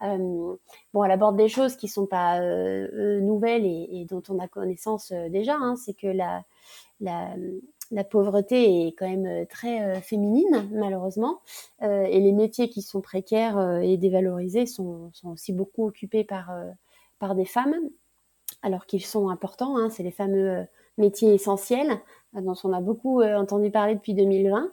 bon, 0.01 1.03
elle 1.03 1.11
aborde 1.11 1.37
des 1.37 1.49
choses 1.49 1.75
qui 1.75 1.87
sont 1.87 2.05
pas 2.05 2.39
nouvelles 2.39 3.65
et, 3.65 4.05
dont 4.09 4.23
on 4.29 4.39
a 4.39 4.47
connaissance 4.47 5.11
déjà. 5.11 5.55
Hein, 5.55 5.75
c'est 5.75 5.93
que 5.93 6.07
la, 6.07 8.03
pauvreté 8.11 8.87
est 8.87 8.91
quand 8.91 9.09
même 9.09 9.47
très 9.47 10.01
féminine, 10.01 10.69
malheureusement, 10.71 11.39
euh, 11.81 12.03
et 12.03 12.19
les 12.19 12.31
métiers 12.31 12.69
qui 12.69 12.83
sont 12.83 13.01
précaires 13.01 13.79
et 13.81 13.97
dévalorisés 13.97 14.67
sont, 14.67 15.11
aussi 15.23 15.51
beaucoup 15.51 15.87
occupés 15.87 16.23
par 16.23 17.35
des 17.35 17.45
femmes 17.45 17.75
alors 18.61 18.85
qu'ils 18.85 19.05
sont 19.05 19.29
importants. 19.29 19.77
Hein, 19.77 19.89
c'est 19.89 20.03
les 20.03 20.11
fameux 20.11 20.49
euh, 20.49 20.63
métiers 20.97 21.33
essentiels 21.33 21.99
euh, 22.35 22.41
dont 22.41 22.55
on 22.63 22.73
a 22.73 22.81
beaucoup 22.81 23.21
euh, 23.21 23.35
entendu 23.37 23.71
parler 23.71 23.95
depuis 23.95 24.13
2020, 24.13 24.71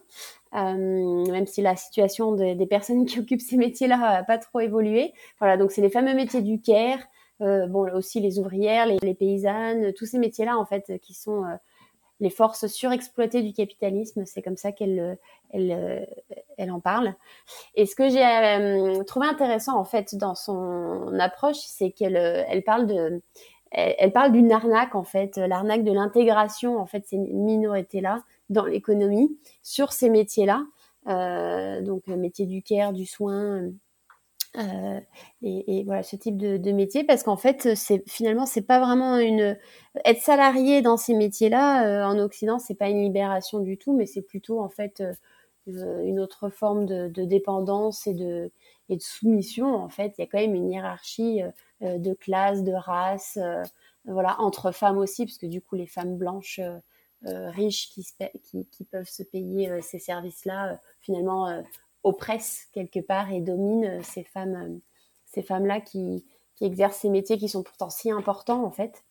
même 0.53 1.47
si 1.47 1.61
la 1.63 1.77
situation 1.77 2.33
des 2.33 2.67
personnes 2.67 3.05
qui 3.07 3.19
occupent 3.21 3.41
ces 3.41 3.57
métiers-là 3.57 3.97
n'a 3.97 4.25
pas 4.25 4.39
trop 4.39 4.61
évolué. 4.61 5.13
Voilà, 5.39 5.57
donc 5.57 5.71
c'est 5.71 5.83
les 5.83 5.91
fameux 5.91 6.15
métiers 6.15 6.43
du 6.43 6.61
care, 6.61 6.99
bon 7.41 7.93
aussi 7.95 8.21
les 8.21 8.39
ouvrières, 8.39 8.87
les, 8.87 9.15
paysannes, 9.15 9.93
tous 9.93 10.07
ces 10.07 10.19
métiers-là 10.19 10.57
en 10.57 10.65
fait 10.65 10.99
qui 11.03 11.13
sont 11.13 11.45
les 12.21 12.31
forces 12.31 12.69
surexploitées 12.69 13.43
du 13.43 13.53
capitalisme. 13.53 14.25
C'est 14.25 14.41
comme 14.41 14.57
ça 14.57 14.73
qu'elle 14.73 15.19
elle, 15.51 16.09
elle 16.57 16.71
en 16.71 16.81
parle. 16.81 17.15
Et 17.75 17.85
ce 17.85 17.95
que 17.95 18.09
j'ai 18.09 19.05
trouvé 19.05 19.27
intéressant 19.27 19.79
en 19.79 19.85
fait 19.85 20.15
dans 20.15 20.35
son 20.35 21.19
approche, 21.19 21.59
c'est 21.59 21.91
qu'elle 21.91 22.17
elle 22.17 22.65
parle 22.65 22.87
de 22.87 23.21
elle, 23.77 24.13
parle 24.13 24.33
d'une 24.33 24.53
arnaque 24.53 24.95
en 24.95 25.05
fait, 25.05 25.37
l'arnaque 25.37 25.85
de 25.85 25.93
l'intégration 25.93 26.79
en 26.79 26.87
fait 26.87 27.05
ces 27.07 27.19
minorités 27.19 28.01
là 28.01 28.23
dans 28.49 28.65
l'économie 28.65 29.37
sur 29.63 29.93
ces 29.93 30.09
métiers 30.09 30.47
là, 30.47 30.65
euh, 31.09 31.83
donc 31.83 32.07
le 32.07 32.17
métier 32.17 32.47
du 32.47 32.63
care, 32.63 32.93
du 32.93 33.07
soin. 33.07 33.71
Euh, 34.57 35.01
et, 35.43 35.85
voilà 35.85 36.03
ce 36.03 36.17
type 36.17 36.39
de, 36.39 36.73
métier 36.73 37.05
parce 37.05 37.23
qu'en 37.23 37.37
fait 37.37 37.75
c'est 37.75 38.03
finalement 38.09 38.47
c'est 38.47 38.63
pas 38.63 38.81
vraiment 38.81 39.19
une 39.19 39.59
être 40.07 40.23
salarié 40.23 40.81
dans 40.81 40.97
ces 40.97 41.13
métiers 41.13 41.51
là 41.51 41.87
euh, 41.87 42.07
en 42.07 42.19
Occident 42.19 42.59
c'est 42.59 42.75
pas 42.75 42.89
une 42.89 43.03
libération 43.03 43.59
du 43.59 43.77
tout 43.77 43.95
mais 43.95 44.07
c'est 44.07 44.23
plutôt 44.23 44.59
en 44.61 44.71
fait 44.71 45.03
euh, 45.69 46.05
une 46.05 46.21
autre 46.21 46.49
forme 46.49 46.87
de, 46.87 47.09
dépendance 47.25 48.07
et 48.07 48.15
de 48.15 48.51
et 48.89 48.97
de 48.97 49.03
soumission 49.03 49.75
en 49.75 49.89
fait 49.89 50.15
il 50.17 50.21
y 50.21 50.25
a 50.25 50.27
quand 50.27 50.39
même 50.39 50.55
une 50.55 50.71
hiérarchie 50.71 51.43
euh, 51.83 51.99
de 51.99 52.15
classe, 52.15 52.63
de 52.63 52.73
race, 52.73 53.37
euh, 53.37 53.63
voilà, 54.07 54.41
entre 54.41 54.73
femmes 54.73 54.97
aussi, 54.97 55.27
parce 55.27 55.37
que 55.37 55.45
du 55.45 55.61
coup, 55.61 55.75
les 55.77 55.87
femmes 55.87 56.17
blanches 56.17 56.59
euh, 56.59 57.51
riches 57.51 57.91
qui, 57.91 58.85
peuvent 58.91 59.09
se 59.09 59.23
payer 59.23 59.83
ces 59.83 59.99
services-là, 59.99 60.81
finalement, 61.03 61.63
oppressent 62.03 62.69
quelque 62.73 63.01
part 63.01 63.31
et 63.31 63.43
dominent 63.43 64.03
ces 64.03 64.25
femmes, 64.25 64.81
ces 65.27 65.43
femmes-là 65.43 65.83
qui, 65.83 66.25
qui 66.55 66.65
exercent 66.65 66.99
ces 66.99 67.11
métiers 67.11 67.37
qui 67.37 67.49
sont 67.49 67.63
pourtant 67.63 67.91
si 67.91 68.11
importants, 68.11 68.65
en 68.65 68.71
fait. 68.71 69.05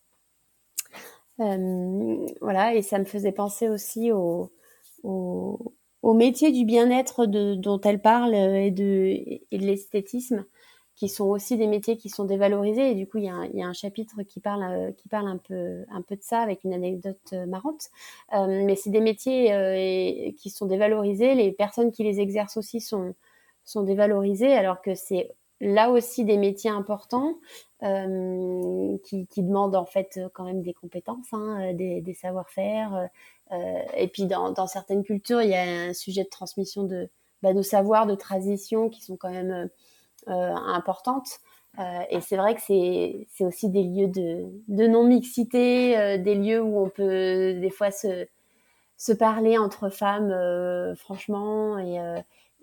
voilà, 1.38 2.74
et 2.74 2.82
ça 2.82 2.98
me 2.98 3.06
faisait 3.06 3.34
penser 3.34 3.70
aussi 3.70 4.12
au, 4.12 4.52
au, 5.04 5.74
au 6.06 6.14
métier 6.14 6.52
du 6.52 6.66
bien-être 6.66 7.26
dont 7.26 7.82
elle 7.82 8.00
parle 8.00 8.36
et 8.36 8.70
de, 8.70 8.84
et 9.52 9.58
de 9.58 9.66
l'esthétisme 9.66 10.46
qui 10.96 11.10
sont 11.10 11.26
aussi 11.26 11.58
des 11.58 11.66
métiers 11.66 11.98
qui 11.98 12.10
sont 12.10 12.26
dévalorisés. 12.26 12.92
Et 12.92 12.94
du 12.94 13.08
coup, 13.08 13.18
il 13.18 13.24
y 13.24 13.30
a 13.30 13.68
un, 13.68 13.74
chapitre 13.74 14.22
qui 14.22 14.40
parle, 14.40 14.64
euh, 14.64 14.92
qui 14.92 15.10
parle 15.10 15.28
un 15.28 15.38
peu, 15.38 15.84
un 15.90 16.04
peu 16.04 16.16
de 16.16 16.22
ça 16.22 16.42
avec 16.42 16.64
une 16.64 16.76
anecdote 16.76 17.18
euh, 17.34 17.48
marrante. 17.48 17.90
Euh, 18.34 18.64
mais 18.64 18.76
c'est 18.76 18.92
des 18.92 19.02
métiers 19.02 19.52
euh, 19.52 20.32
qui 20.38 20.52
sont 20.52 20.68
dévalorisés. 20.68 21.34
Les 21.34 21.52
personnes 21.52 21.92
qui 21.92 22.04
les 22.04 22.20
exercent 22.20 22.58
aussi 22.58 22.82
sont, 22.82 23.16
sont 23.64 23.82
dévalorisées, 23.82 24.54
alors 24.54 24.84
que 24.84 24.94
c'est 24.94 25.32
là 25.62 25.90
aussi 25.90 26.26
des 26.26 26.38
métiers 26.38 26.70
importants 26.70 27.36
qui, 27.82 29.28
qui, 29.28 29.44
demandent 29.44 29.76
en 29.76 29.86
fait 29.86 30.20
quand 30.34 30.44
même 30.44 30.64
des 30.64 30.74
compétences, 30.74 31.34
hein, 31.34 31.74
des, 31.74 32.02
des 32.02 32.14
savoir-faire. 32.14 33.10
et 33.96 34.08
puis 34.08 34.26
dans, 34.26 34.52
dans, 34.52 34.66
certaines 34.66 35.04
cultures, 35.04 35.42
il 35.42 35.50
y 35.50 35.56
a 35.56 35.62
un 35.62 35.94
sujet 35.94 36.24
de 36.24 36.30
transmission 36.30 36.84
de, 36.84 37.10
bah, 37.44 37.54
de 37.54 37.62
savoir, 37.62 38.08
de 38.08 38.16
transition 38.16 38.90
qui 38.90 39.04
sont 39.04 39.18
quand 39.18 39.30
même 39.30 39.70
euh, 40.28 40.32
importantes. 40.32 41.28
Euh, 41.78 41.84
et 42.10 42.20
c'est 42.20 42.38
vrai 42.38 42.56
que 42.56 42.62
c'est, 42.62 43.28
aussi 43.46 43.70
des 43.70 43.84
lieux 43.84 44.08
de, 44.08 44.46
de 44.68 44.88
non-mixité, 44.88 45.96
euh, 45.96 46.18
des 46.18 46.34
lieux 46.34 46.60
où 46.60 46.84
on 46.84 46.90
peut 46.90 47.54
des 47.54 47.70
fois 47.70 47.92
se, 47.92 48.26
se 48.98 49.14
parler 49.14 49.60
entre 49.60 49.90
femmes, 49.90 50.34
franchement, 50.96 51.78
et, 51.78 52.00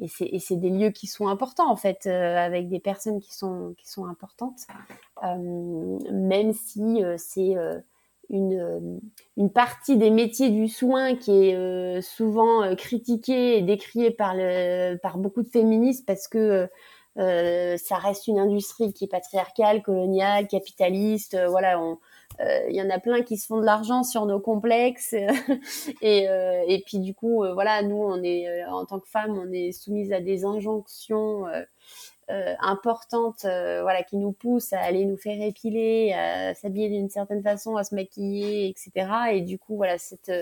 et, 0.00 0.08
c'est, 0.08 0.56
des 0.56 0.70
lieux 0.70 0.90
qui 0.90 1.06
sont 1.06 1.28
importants 1.28 1.70
en 1.70 1.76
fait, 1.76 2.06
avec 2.06 2.68
des 2.68 2.80
personnes 2.80 3.20
qui 3.20 3.34
sont, 3.34 3.74
importantes, 4.08 4.60
même 5.22 6.52
si 6.52 7.02
c'est 7.18 7.54
une, 8.30 9.50
partie 9.54 9.96
des 9.96 10.10
métiers 10.10 10.50
du 10.50 10.68
soin 10.68 11.14
qui 11.14 11.50
est 11.50 12.00
souvent 12.00 12.74
critiquée 12.74 13.58
et 13.58 13.62
décriée 13.62 14.10
par, 14.10 14.34
beaucoup 15.18 15.42
de 15.42 15.48
féministes 15.48 16.04
parce 16.06 16.26
que 16.26 16.68
euh, 17.18 17.76
ça 17.76 17.96
reste 17.96 18.26
une 18.26 18.38
industrie 18.38 18.92
qui 18.92 19.04
est 19.04 19.08
patriarcale, 19.08 19.82
coloniale, 19.82 20.48
capitaliste. 20.48 21.34
Euh, 21.34 21.48
voilà, 21.48 21.78
euh, 21.78 21.94
il 22.40 22.74
y 22.74 22.82
en 22.82 22.90
a 22.90 22.98
plein 22.98 23.22
qui 23.22 23.36
se 23.36 23.46
font 23.46 23.60
de 23.60 23.64
l'argent 23.64 24.02
sur 24.02 24.26
nos 24.26 24.40
complexes. 24.40 25.14
Et, 26.02 26.26
et 26.68 26.82
puis 26.86 26.98
du 26.98 27.14
coup 27.14 27.44
voilà 27.54 27.82
nous 27.82 27.96
on 27.96 28.22
est 28.22 28.64
en 28.64 28.84
tant 28.84 28.98
que 28.98 29.08
femmes 29.08 29.38
on 29.38 29.52
est 29.52 29.72
soumise 29.72 30.12
à 30.12 30.20
des 30.20 30.44
injonctions 30.44 31.44
importantes 32.28 33.42
voilà 33.42 34.02
qui 34.02 34.16
nous 34.16 34.32
poussent 34.32 34.72
à 34.72 34.80
aller 34.80 35.04
nous 35.04 35.16
faire 35.16 35.40
épiler 35.40 36.12
à 36.12 36.54
s'habiller 36.54 36.88
d'une 36.88 37.10
certaine 37.10 37.42
façon 37.42 37.76
à 37.76 37.84
se 37.84 37.94
maquiller 37.94 38.68
etc 38.68 39.06
et 39.32 39.40
du 39.42 39.58
coup 39.58 39.76
voilà 39.76 39.98
cette 39.98 40.32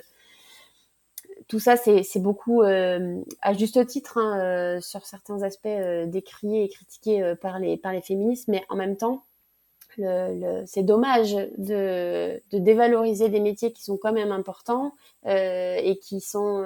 tout 1.49 1.59
ça, 1.59 1.77
c'est 1.77 2.21
beaucoup, 2.21 2.63
euh, 2.63 3.21
à 3.43 3.55
juste 3.55 3.85
titre, 3.87 4.19
hein, 4.19 4.39
euh, 4.41 4.81
sur 4.81 5.05
certains 5.05 5.43
aspects, 5.43 5.67
euh, 5.67 6.07
décriés 6.07 6.65
et 6.65 6.69
critiqués 6.69 7.35
par, 7.41 7.59
les, 7.59 7.77
par 7.77 7.93
les 7.93 8.03
féministes, 8.03 8.49
mais 8.49 8.63
en 8.69 8.77
même 8.77 8.97
temps, 8.97 9.25
le, 9.99 10.63
c'est 10.67 10.83
dommage 10.83 11.35
de, 11.59 12.41
de, 12.51 12.59
dévaloriser 12.59 13.29
des 13.29 13.41
métiers 13.41 13.73
qui 13.73 13.83
sont 13.83 13.97
quand 13.97 14.13
même 14.13 14.33
importants 14.33 14.93
et 15.27 15.99
qui 16.03 16.21
sont 16.21 16.65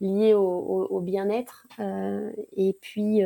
liés 0.00 0.34
au, 0.34 0.86
au, 0.90 1.00
bien-être 1.00 1.66
et 2.56 2.76
puis 2.80 3.22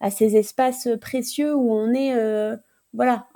à 0.00 0.10
ces 0.10 0.36
espaces 0.36 0.88
précieux 1.00 1.54
où 1.54 1.72
on 1.72 1.92
est 1.92 2.14
voilà 2.92 3.26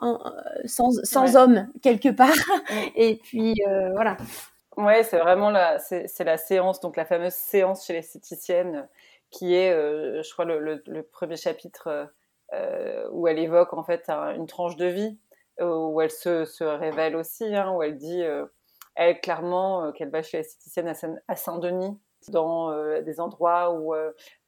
sans, 0.64 0.92
sans 1.04 1.37
homme 1.37 1.68
quelque 1.82 2.09
part. 2.09 2.30
Et 2.97 3.16
puis 3.16 3.54
voilà. 3.94 4.16
Ouais, 4.76 5.02
c'est 5.02 5.18
vraiment 5.18 5.50
la, 5.50 5.78
c'est, 5.78 6.25
la 6.25 6.38
séance, 6.38 6.80
donc 6.80 6.97
la 6.97 7.04
fameuse 7.04 7.35
séance 7.35 7.87
chez 7.87 7.92
l'esthéticienne, 7.92 8.88
qui 9.30 9.54
est, 9.54 9.73
euh, 9.73 10.23
je 10.23 10.32
crois, 10.32 10.44
le, 10.44 10.82
le, 10.87 11.02
premier 11.02 11.37
chapitre 11.37 12.11
euh, 12.54 13.09
où 13.12 13.28
elle 13.28 13.38
évoque 13.38 13.75
en 13.75 13.82
fait 13.82 14.09
une 14.09 14.47
tranche 14.47 14.76
de 14.76 14.87
vie, 14.87 15.18
où 15.61 16.00
elle 16.00 16.11
se, 16.11 16.64
révèle 16.64 17.17
aussi, 17.17 17.45
hein, 17.55 17.73
où 17.73 17.83
elle 17.83 17.97
dit, 17.97 18.23
euh, 18.23 18.47
elle 18.95 19.21
clairement, 19.21 19.93
qu'elle 19.93 20.11
va 20.11 20.23
chez 20.23 20.38
l'esthéticienne 20.38 20.93
à, 21.29 21.37
Saint-Denis, 21.37 21.99
dans 22.29 23.00
des 23.00 23.19
endroits 23.19 23.73
où 23.73 23.95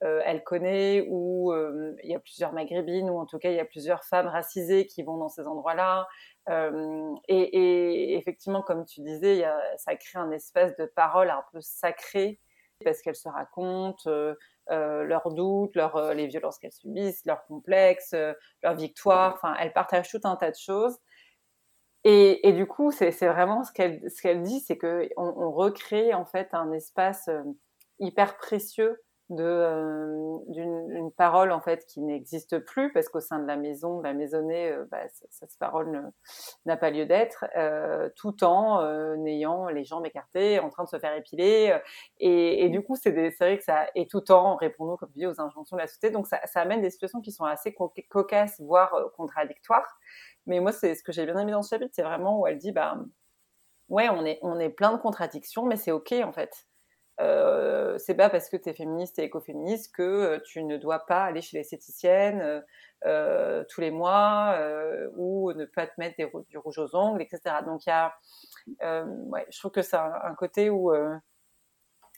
elle 0.01 0.45
connaît, 0.45 1.07
où 1.09 1.55
il 2.03 2.11
y 2.11 2.15
a 2.15 2.19
plusieurs 2.19 2.53
maghrébines, 2.53 3.09
ou 3.09 3.19
en 3.19 3.25
tout 3.25 3.39
cas 3.39 3.51
il 3.51 3.57
y 3.57 3.61
a 3.61 3.65
plusieurs 3.65 4.05
femmes 4.05 4.27
racisées 4.27 4.87
qui 4.87 5.03
vont 5.03 5.17
dans 5.17 5.31
ces 5.31 5.47
endroits-là, 5.47 6.07
euh, 6.49 7.15
et, 7.29 8.17
effectivement, 8.17 8.63
comme 8.63 8.85
tu 8.85 9.01
disais, 9.01 9.45
ça 9.77 9.95
crée 9.97 10.19
un 10.19 10.31
espace 10.31 10.77
de 10.77 10.87
parole 10.87 11.31
un 11.31 11.45
peu 11.53 11.61
sacré 11.61 12.41
parce 12.83 13.01
qu'elles 13.03 13.17
se 13.17 13.29
racontent 13.29 14.11
leurs 14.69 15.33
doutes, 15.33 15.75
leurs, 15.75 15.97
euh, 15.97 16.15
les 16.15 16.27
violences 16.27 16.59
qu'elles 16.59 16.73
subissent, 16.73 17.25
leurs 17.25 17.45
complexes, 17.47 18.15
leurs 18.63 18.75
victoires. 18.75 19.35
Enfin, 19.35 19.55
elles 19.59 19.73
partagent 19.73 20.11
tout 20.11 20.21
un 20.25 20.37
tas 20.37 20.51
de 20.51 20.57
choses. 20.57 20.99
Et, 22.05 22.53
du 22.53 22.67
coup, 22.67 22.91
c'est 22.91 23.11
vraiment 23.29 23.63
ce 23.63 23.73
qu'elle 23.73 24.11
ce 24.11 24.21
qu'elle 24.21 24.43
dit, 24.43 24.59
c'est 24.61 24.77
que 24.77 25.09
on, 25.17 25.33
on, 25.37 25.53
recrée 25.53 26.13
en 26.15 26.25
fait 26.25 26.49
un 26.53 26.73
espace 26.73 27.31
hyper 28.01 28.37
précieux 28.37 29.01
de 29.35 29.45
euh, 29.45 30.39
d'une 30.49 31.11
parole 31.13 31.53
en 31.53 31.61
fait 31.61 31.87
qui 31.87 32.01
n'existe 32.01 32.59
plus 32.59 32.93
parce 32.93 33.09
qu'au 33.09 33.21
sein 33.21 33.39
de 33.39 33.47
la 33.47 33.57
maison, 33.57 33.99
de 33.99 34.05
la 34.05 34.13
maisonnée, 34.13 34.71
euh, 34.71 34.85
bah, 34.91 35.03
cette 35.31 35.59
parole 35.59 36.13
n'a 36.67 36.77
pas 36.77 36.91
lieu 36.91 37.07
d'être, 37.07 37.45
euh, 37.57 38.09
tout 38.17 38.45
en 38.45 38.83
n'ayant 39.17 39.69
les 39.69 39.85
jambes 39.85 40.07
écartées, 40.07 40.59
en 40.61 40.71
train 40.71 40.85
de 40.85 40.89
se 40.89 40.99
faire 40.99 41.15
épiler. 41.15 41.79
Et, 42.19 42.65
et 42.65 42.69
du 42.69 42.83
coup, 42.83 42.97
c'est 42.97 43.11
vrai 43.11 43.59
que 43.59 43.65
ça 43.65 43.87
et 43.95 44.07
tout 44.07 44.31
en 44.33 44.57
répondant 44.57 44.97
comme 44.97 45.11
dis 45.15 45.27
aux 45.27 45.41
injonctions 45.41 45.77
de 45.77 45.83
la 45.83 45.87
société. 45.87 46.11
Donc 46.11 46.27
ça, 46.27 46.41
ça 46.47 46.61
amène 46.61 46.81
des 46.81 46.91
situations 46.91 47.21
qui 47.21 47.33
sont 47.33 47.45
assez 47.45 47.75
cocasses, 48.09 48.61
voire 48.61 48.95
contradictoires. 49.17 49.99
Mais 50.47 50.61
moi, 50.61 50.73
c'est 50.73 50.95
ce 50.95 51.03
que 51.03 51.13
j'ai 51.13 51.25
bien 51.25 51.39
aimé 51.39 51.53
dans 51.53 51.63
ce 51.63 51.71
chapitre, 51.71 51.93
c'est 51.95 52.03
vraiment 52.03 52.41
où 52.41 52.47
elle 52.47 52.59
dit 52.59 52.73
bah 52.73 52.99
ouais, 53.89 54.09
on 54.11 54.25
est 54.25 54.39
on 54.43 54.59
est 54.59 54.71
plein 54.71 54.93
de 54.93 54.99
contradictions, 54.99 55.65
mais 55.67 55.77
c'est 55.77 55.93
ok 55.93 56.13
en 56.25 56.33
fait 56.33 56.67
euh, 57.21 57.99
c'est 57.99 58.15
pas 58.15 58.31
parce 58.31 58.49
que 58.49 58.57
tu 58.57 58.69
es 58.71 58.73
féministe 58.73 59.19
et 59.19 59.25
écoféministe 59.25 59.95
que 59.95 60.03
euh, 60.03 60.41
tu 60.45 60.63
ne 60.65 60.79
dois 60.79 61.01
pas 61.01 61.25
aller 61.25 61.43
chez 61.43 61.59
l'esthéticienne 61.59 62.65
euh, 63.05 63.65
tous 63.69 63.81
les 63.81 63.91
mois 63.91 64.59
ou 65.17 65.53
ne 65.53 65.65
pas 65.65 65.87
te 65.87 65.93
mettre 65.99 66.17
du 66.49 66.59
rouge 66.59 66.79
aux 66.79 66.97
ongles, 66.97 67.23
etc. 67.23 67.57
Donc 67.67 67.87
il 67.87 67.91
y 67.91 67.93
a, 67.93 68.17
ouais, 69.05 69.47
je 69.51 69.59
trouve 69.59 69.73
que 69.73 69.83
c'est 69.83 69.97
un, 69.97 70.35
côté 70.37 70.71
où 70.71 70.93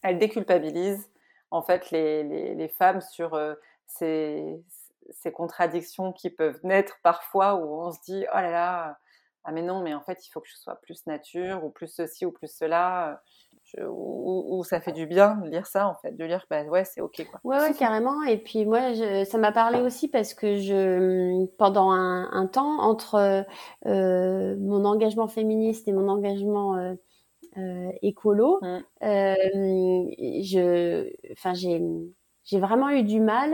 elle 0.03 0.19
déculpabilise 0.19 1.11
en 1.51 1.63
fait 1.63 1.91
les, 1.91 2.55
les, 2.55 2.69
femmes 2.69 3.01
sur 3.01 3.39
ces, 3.87 4.63
ces, 5.11 5.33
contradictions 5.33 6.13
qui 6.13 6.31
peuvent 6.31 6.61
naître 6.65 6.99
parfois 7.03 7.55
où 7.55 7.81
on 7.81 7.91
se 7.91 8.01
dit 8.05 8.27
oh 8.33 8.37
là 8.37 8.51
là 8.51 8.99
ah 9.45 9.53
mais 9.53 9.63
non 9.63 9.83
mais 9.83 9.95
en 9.95 10.03
fait 10.03 10.27
il 10.27 10.31
faut 10.31 10.41
que 10.41 10.49
je 10.49 10.57
sois 10.57 10.77
plus 10.77 11.07
nature 11.07 11.65
ou 11.65 11.71
plus 11.71 11.89
ceci 11.89 12.27
ou 12.27 12.33
plus 12.33 12.55
cela 12.55 13.23
où, 13.89 14.63
ça 14.65 14.81
fait 14.81 14.93
du 14.93 15.07
bien 15.07 15.37
de 15.45 15.51
lire 15.51 15.67
ça 15.67 15.89
en 15.89 15.95
fait, 15.95 16.13
de 16.13 16.25
lire 16.25 16.47
bah 16.51 16.63
ouais 16.65 16.85
c'est 16.85 17.01
ok 17.01 17.27
quoi. 17.31 17.41
Ouais, 17.45 17.59
ouais 17.59 17.75
carrément 17.75 18.23
et 18.23 18.39
puis 18.39 18.65
moi 18.65 18.93
je, 18.93 19.25
ça 19.25 19.39
m'a 19.39 19.53
parlé 19.53 19.81
aussi 19.81 20.09
parce 20.09 20.35
que 20.35 20.57
je 20.57 21.47
pendant 21.57 21.91
un, 21.91 22.31
un 22.33 22.47
temps 22.47 22.81
entre 22.81 23.45
euh, 23.87 24.57
mon 24.59 24.85
engagement 24.85 25.29
féministe 25.29 25.89
et 25.89 25.93
mon 25.93 26.09
engagement 26.09 26.77
euh, 26.77 26.95
euh, 27.59 27.91
écolo, 28.03 28.59
mmh. 28.63 28.79
je 30.43 31.11
enfin 31.33 31.55
j'ai 31.55 31.83
j'ai 32.45 32.61
vraiment 32.61 32.91
eu 32.91 33.03
du 33.03 33.21
mal 33.21 33.53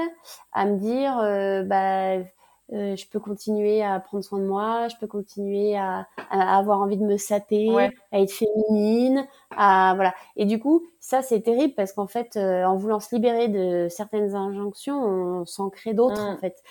à 0.52 0.66
me 0.66 0.78
dire 0.78 1.16
bah 1.66 2.24
euh, 2.72 2.94
je 2.94 3.06
peux 3.08 3.18
continuer 3.18 3.82
à 3.82 3.98
prendre 3.98 4.22
soin 4.22 4.38
de 4.38 4.44
moi, 4.44 4.86
je 4.88 4.96
peux 4.96 5.06
continuer 5.06 5.76
à, 5.76 6.06
à 6.30 6.56
avoir 6.56 6.80
envie 6.80 6.96
de 6.96 7.04
me 7.04 7.16
saper, 7.16 7.68
à 8.12 8.20
être 8.20 8.30
féminine, 8.30 9.26
à 9.56 9.92
voilà. 9.96 10.14
Et 10.36 10.44
du 10.44 10.60
coup, 10.60 10.86
ça 11.00 11.22
c'est 11.22 11.40
terrible 11.40 11.74
parce 11.74 11.92
qu'en 11.92 12.06
fait, 12.06 12.36
euh, 12.36 12.64
en 12.64 12.76
voulant 12.76 13.00
se 13.00 13.14
libérer 13.14 13.48
de 13.48 13.88
certaines 13.90 14.34
injonctions, 14.34 15.02
on 15.02 15.46
s'en 15.46 15.68
crée 15.70 15.94
d'autres 15.94 16.22
en 16.22 16.34
mm. 16.34 16.38
fait. 16.38 16.62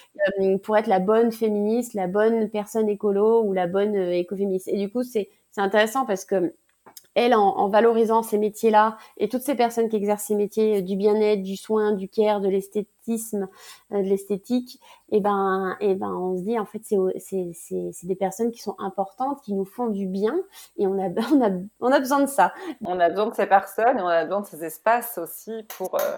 Euh, 0.41 0.57
pour 0.57 0.77
être 0.77 0.87
la 0.87 0.99
bonne 0.99 1.31
féministe, 1.31 1.93
la 1.93 2.07
bonne 2.07 2.49
personne 2.49 2.87
écolo 2.87 3.43
ou 3.43 3.53
la 3.53 3.67
bonne 3.67 3.95
écoféministe. 3.95 4.67
Et 4.69 4.77
du 4.77 4.89
coup, 4.89 5.03
c'est 5.03 5.29
c'est 5.51 5.61
intéressant 5.61 6.05
parce 6.05 6.25
que 6.25 6.53
elle, 7.19 7.35
en, 7.35 7.67
valorisant 7.67 8.23
ces 8.23 8.37
métiers-là 8.37 8.97
et 9.17 9.27
toutes 9.27 9.41
ces 9.41 9.55
personnes 9.55 9.89
qui 9.89 9.97
exercent 9.97 10.23
ces 10.23 10.35
métiers 10.35 10.77
euh, 10.77 10.81
du 10.81 10.95
bien-être, 10.95 11.43
du 11.43 11.57
soin, 11.57 11.91
du 11.91 12.07
care, 12.07 12.39
de 12.39 12.47
l'esthétisme, 12.47 13.49
euh, 13.91 14.01
de 14.01 14.07
l'esthétique, 14.07 14.79
et 15.11 15.17
eh 15.17 15.19
ben, 15.19 15.75
et 15.81 15.91
eh 15.91 15.95
ben, 15.95 16.13
on 16.13 16.37
se 16.37 16.43
dit 16.43 16.57
en 16.57 16.65
fait, 16.65 16.81
c'est 16.83 18.07
des 18.07 18.15
personnes 18.15 18.51
qui 18.51 18.61
sont 18.61 18.75
importantes, 18.79 19.41
qui 19.41 19.53
nous 19.53 19.65
font 19.65 19.87
du 19.87 20.07
bien, 20.07 20.35
et 20.77 20.87
on 20.87 20.97
a, 20.97 21.09
on 21.33 21.41
a, 21.41 21.49
on 21.81 21.91
a 21.91 21.99
besoin 21.99 22.21
de 22.21 22.27
ça. 22.27 22.53
On 22.85 22.99
a 22.99 23.09
besoin 23.09 23.27
de 23.27 23.35
ces 23.35 23.47
personnes 23.47 23.97
et 23.97 24.01
on 24.01 24.07
a 24.07 24.23
besoin 24.23 24.41
de 24.41 24.45
ces 24.45 24.63
espaces 24.63 25.17
aussi 25.17 25.51
pour, 25.77 25.95
euh, 25.95 26.17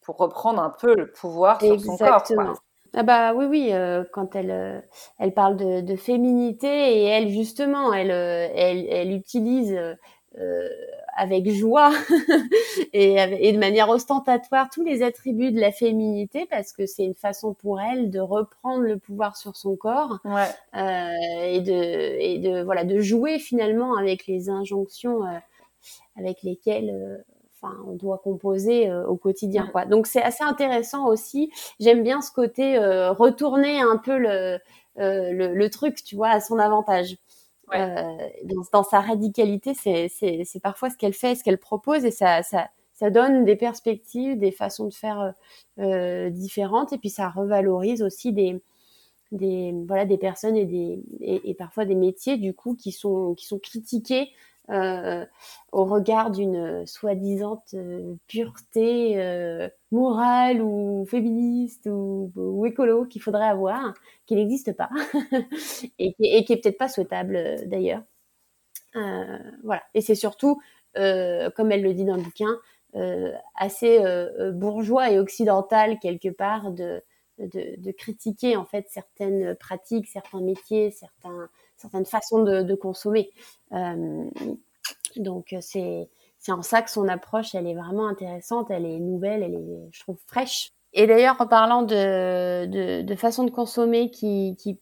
pour 0.00 0.16
reprendre 0.16 0.60
un 0.60 0.70
peu 0.70 0.94
le 0.96 1.12
pouvoir 1.12 1.60
sur 1.60 1.80
son 1.80 1.96
corps. 1.96 2.24
Quoi. 2.24 2.54
Ah 2.94 3.04
bah 3.04 3.32
oui 3.32 3.46
oui 3.46 3.72
quand 4.12 4.36
elle 4.36 4.84
elle 5.18 5.32
parle 5.32 5.56
de, 5.56 5.80
de, 5.80 5.96
féminité 5.96 6.68
et 6.68 7.04
elle 7.04 7.30
justement 7.30 7.94
elle 7.94 8.10
elle, 8.10 8.86
elle 8.86 9.12
utilise 9.12 9.74
euh, 10.38 10.68
avec 11.14 11.48
joie 11.50 11.92
et, 12.92 13.16
et, 13.16 13.52
de 13.52 13.58
manière 13.58 13.90
ostentatoire 13.90 14.70
tous 14.70 14.82
les 14.82 15.02
attributs 15.02 15.52
de 15.52 15.60
la 15.60 15.72
féminité 15.72 16.46
parce 16.48 16.72
que 16.72 16.86
c'est 16.86 17.04
une 17.04 17.14
façon 17.14 17.52
pour 17.52 17.80
elle 17.80 18.10
de 18.10 18.18
reprendre 18.18 18.82
le 18.82 18.98
pouvoir 18.98 19.36
sur 19.36 19.56
son 19.56 19.76
corps 19.76 20.20
ouais. 20.24 20.48
euh, 20.74 21.44
et 21.44 21.60
de 21.60 21.72
et 21.72 22.38
de 22.38 22.62
voilà 22.62 22.84
de 22.84 22.98
jouer 23.00 23.38
finalement 23.38 23.96
avec 23.96 24.26
les 24.26 24.48
injonctions 24.48 25.26
euh, 25.26 25.38
avec 26.16 26.42
lesquelles 26.42 26.90
euh, 26.90 27.18
enfin 27.60 27.76
on 27.86 27.94
doit 27.94 28.18
composer 28.18 28.88
euh, 28.88 29.06
au 29.06 29.16
quotidien 29.16 29.68
quoi. 29.70 29.84
Donc 29.84 30.06
c'est 30.06 30.22
assez 30.22 30.44
intéressant 30.44 31.06
aussi. 31.08 31.50
J'aime 31.78 32.02
bien 32.02 32.22
ce 32.22 32.32
côté 32.32 32.78
retourner 32.78 33.80
un 33.80 33.98
peu 33.98 34.16
le, 34.16 34.58
le, 34.96 35.54
le 35.54 35.70
truc 35.70 36.02
tu 36.02 36.16
vois 36.16 36.30
à 36.30 36.40
son 36.40 36.58
avantage 36.58 37.16
euh, 37.74 38.28
dans, 38.72 38.82
sa 38.82 39.00
radicalité, 39.00 39.74
c'est 39.74 40.60
parfois 40.62 40.90
ce 40.90 40.96
qu'elle 40.96 41.12
fait, 41.12 41.34
ce 41.34 41.44
qu'elle 41.44 41.58
propose, 41.58 42.04
et 42.04 42.10
ça, 42.10 42.42
donne 43.10 43.44
des 43.44 43.56
perspectives, 43.56 44.38
des 44.38 44.52
façons 44.52 44.86
de 44.86 44.94
faire 44.94 45.20
euh, 45.20 45.32
euh, 45.80 46.30
différentes, 46.30 46.92
et 46.92 46.98
puis 46.98 47.10
ça 47.10 47.28
revalorise 47.28 48.02
aussi 48.02 48.32
des, 48.32 48.62
des, 49.32 49.74
voilà, 49.88 50.04
des 50.04 50.18
personnes 50.18 50.56
et, 50.56 50.66
des, 50.66 51.02
et, 51.20 51.54
parfois 51.54 51.84
des 51.84 51.96
métiers 51.96 52.36
du 52.36 52.54
coup 52.54 52.76
qui 52.76 52.92
sont, 52.92 53.34
qui 53.34 53.46
sont 53.46 53.58
critiqués 53.58 54.30
euh, 54.70 55.26
au 55.72 55.84
regard 55.84 56.30
d'une 56.30 56.86
soi-disant 56.86 57.64
euh, 57.74 58.14
pureté 58.28 59.20
euh, 59.20 59.68
morale 59.90 60.62
ou 60.62 61.04
féministe 61.04 61.86
ou, 61.86 62.30
ou 62.36 62.64
écolo 62.64 63.04
qu'il 63.06 63.22
faudrait 63.22 63.48
avoir, 63.48 63.92
qui 64.26 64.36
n'existe 64.36 64.72
pas 64.76 64.88
et, 65.98 66.14
qui, 66.14 66.24
et 66.24 66.38
est 66.38 66.62
peut-être 66.62 66.78
pas 66.78 66.88
souhaitable 66.88 67.66
d'ailleurs. 67.66 68.02
voilà. 69.64 69.82
Et 69.94 70.00
c'est 70.00 70.14
surtout, 70.14 70.60
comme 70.94 71.72
elle 71.72 71.82
le 71.82 71.94
dit 71.94 72.04
dans 72.04 72.16
le 72.16 72.22
bouquin, 72.22 72.56
assez 73.56 73.98
bourgeois 74.52 75.10
et 75.10 75.18
occidental 75.18 75.98
quelque 75.98 76.28
part 76.28 76.70
de, 76.70 77.02
de, 77.38 77.74
de, 77.78 77.90
critiquer 77.90 78.56
en 78.56 78.64
fait 78.64 78.86
certaines 78.88 79.56
pratiques, 79.56 80.06
certains 80.06 80.40
métiers, 80.40 80.90
certains 80.92 81.48
certaines 81.82 82.06
façons 82.06 82.42
de, 82.42 82.74
consommer. 82.74 83.30
Euh, 83.72 84.24
donc 85.16 85.54
c'est 85.60 86.08
c'est 86.38 86.52
en 86.52 86.62
ça 86.62 86.82
que 86.82 86.90
son 86.90 87.06
approche, 87.06 87.54
elle 87.54 87.68
est 87.68 87.74
vraiment 87.74 88.08
intéressante, 88.08 88.68
elle 88.70 88.84
est 88.84 88.98
nouvelle, 88.98 89.44
elle 89.44 89.54
est, 89.54 89.88
je 89.92 90.00
trouve, 90.00 90.18
fraîche. 90.26 90.72
Et 90.92 91.06
d'ailleurs, 91.06 91.36
en 91.38 91.46
parlant 91.46 91.82
de, 91.82 92.66
de, 92.66 93.02
de, 93.02 93.14
façon 93.14 93.44
de 93.44 93.50
consommer 93.50 94.10
qui, 94.10 94.56
qui, 94.58 94.78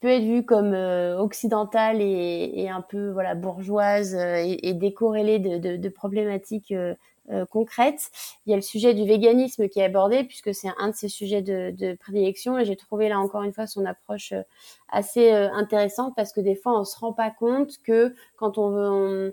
peut 0.00 0.08
être 0.08 0.24
vue 0.24 0.44
comme 0.44 0.74
euh, 0.74 1.18
occidentale 1.18 2.02
et, 2.02 2.68
un 2.70 2.82
peu 2.82 3.10
voilà 3.10 3.34
bourgeoise 3.34 4.14
euh, 4.14 4.36
et, 4.44 4.74
décorrélée 4.74 5.38
de, 5.38 5.88
problématiques 5.88 6.72
euh, 6.72 6.94
euh, 7.30 7.44
concrètes. 7.44 8.10
Il 8.46 8.50
y 8.50 8.52
a 8.54 8.56
le 8.56 8.62
sujet 8.62 8.94
du 8.94 9.04
véganisme 9.04 9.68
qui 9.68 9.80
est 9.80 9.84
abordé 9.84 10.24
puisque 10.24 10.54
c'est 10.54 10.70
un 10.78 10.88
de 10.88 10.94
ses 10.94 11.08
sujets 11.08 11.42
de, 11.42 11.94
prédilection 11.96 12.58
et 12.58 12.64
j'ai 12.64 12.76
trouvé 12.76 13.08
là 13.08 13.18
encore 13.18 13.42
une 13.42 13.52
fois 13.52 13.66
son 13.66 13.84
approche 13.84 14.32
euh, 14.32 14.42
assez 14.88 15.32
euh, 15.32 15.50
intéressante 15.52 16.14
parce 16.16 16.32
que 16.32 16.40
des 16.40 16.54
fois 16.54 16.80
on 16.80 16.84
se 16.84 16.98
rend 16.98 17.12
pas 17.12 17.30
compte 17.30 17.78
que 17.84 18.14
quand 18.36 18.56
on 18.56 19.32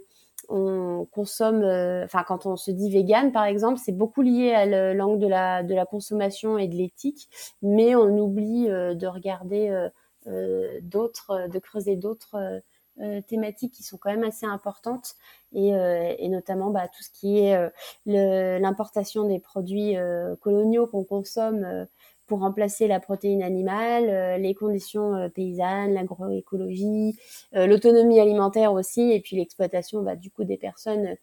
consomme, 1.12 1.64
enfin 2.04 2.24
quand 2.28 2.46
on 2.46 2.56
se 2.56 2.70
dit 2.70 2.92
vegan 2.92 3.32
par 3.32 3.46
exemple, 3.46 3.80
c'est 3.84 3.98
beaucoup 3.98 4.22
lié 4.22 4.52
à 4.52 4.94
l'angle 4.94 5.20
de 5.20 5.28
la 5.74 5.86
consommation 5.86 6.58
et 6.58 6.68
de 6.68 6.76
l'éthique, 6.76 7.30
mais 7.62 7.96
on 7.96 8.18
oublie 8.20 8.68
de 8.68 9.08
regarder 9.08 9.90
d'autres, 10.82 11.48
de 11.50 11.60
creuser 11.60 11.96
d'autres 11.96 12.36
euh, 12.36 12.60
thématiques 13.28 13.74
qui 13.74 13.84
sont 13.84 13.98
quand 13.98 14.10
même 14.10 14.24
assez 14.24 14.46
importantes 14.46 15.16
et, 15.54 15.74
euh, 15.74 16.14
notamment 16.28 16.70
bah, 16.70 16.88
tout 16.88 17.04
ce 17.04 17.10
qui 17.10 17.40
est 17.40 17.56
euh, 17.56 18.60
l'importation 18.60 19.28
des 19.28 19.40
produits 19.40 19.96
coloniaux 20.42 20.88
qu'on 20.88 21.04
consomme 21.04 21.88
pour 22.28 22.40
remplacer 22.40 22.88
la 22.88 23.00
protéine 23.00 23.44
animale, 23.44 24.42
les 24.42 24.56
conditions 24.56 25.30
paysannes, 25.36 25.94
l'agroécologie, 25.94 27.18
l'autonomie 27.54 28.20
alimentaire 28.20 28.74
aussi, 28.74 29.12
et 29.12 29.20
puis 29.20 29.36
l'exploitation 29.38 30.02
bah, 30.02 30.16
du 30.16 30.32
coup 30.32 30.44
des 30.44 30.58
personnes 30.58 31.16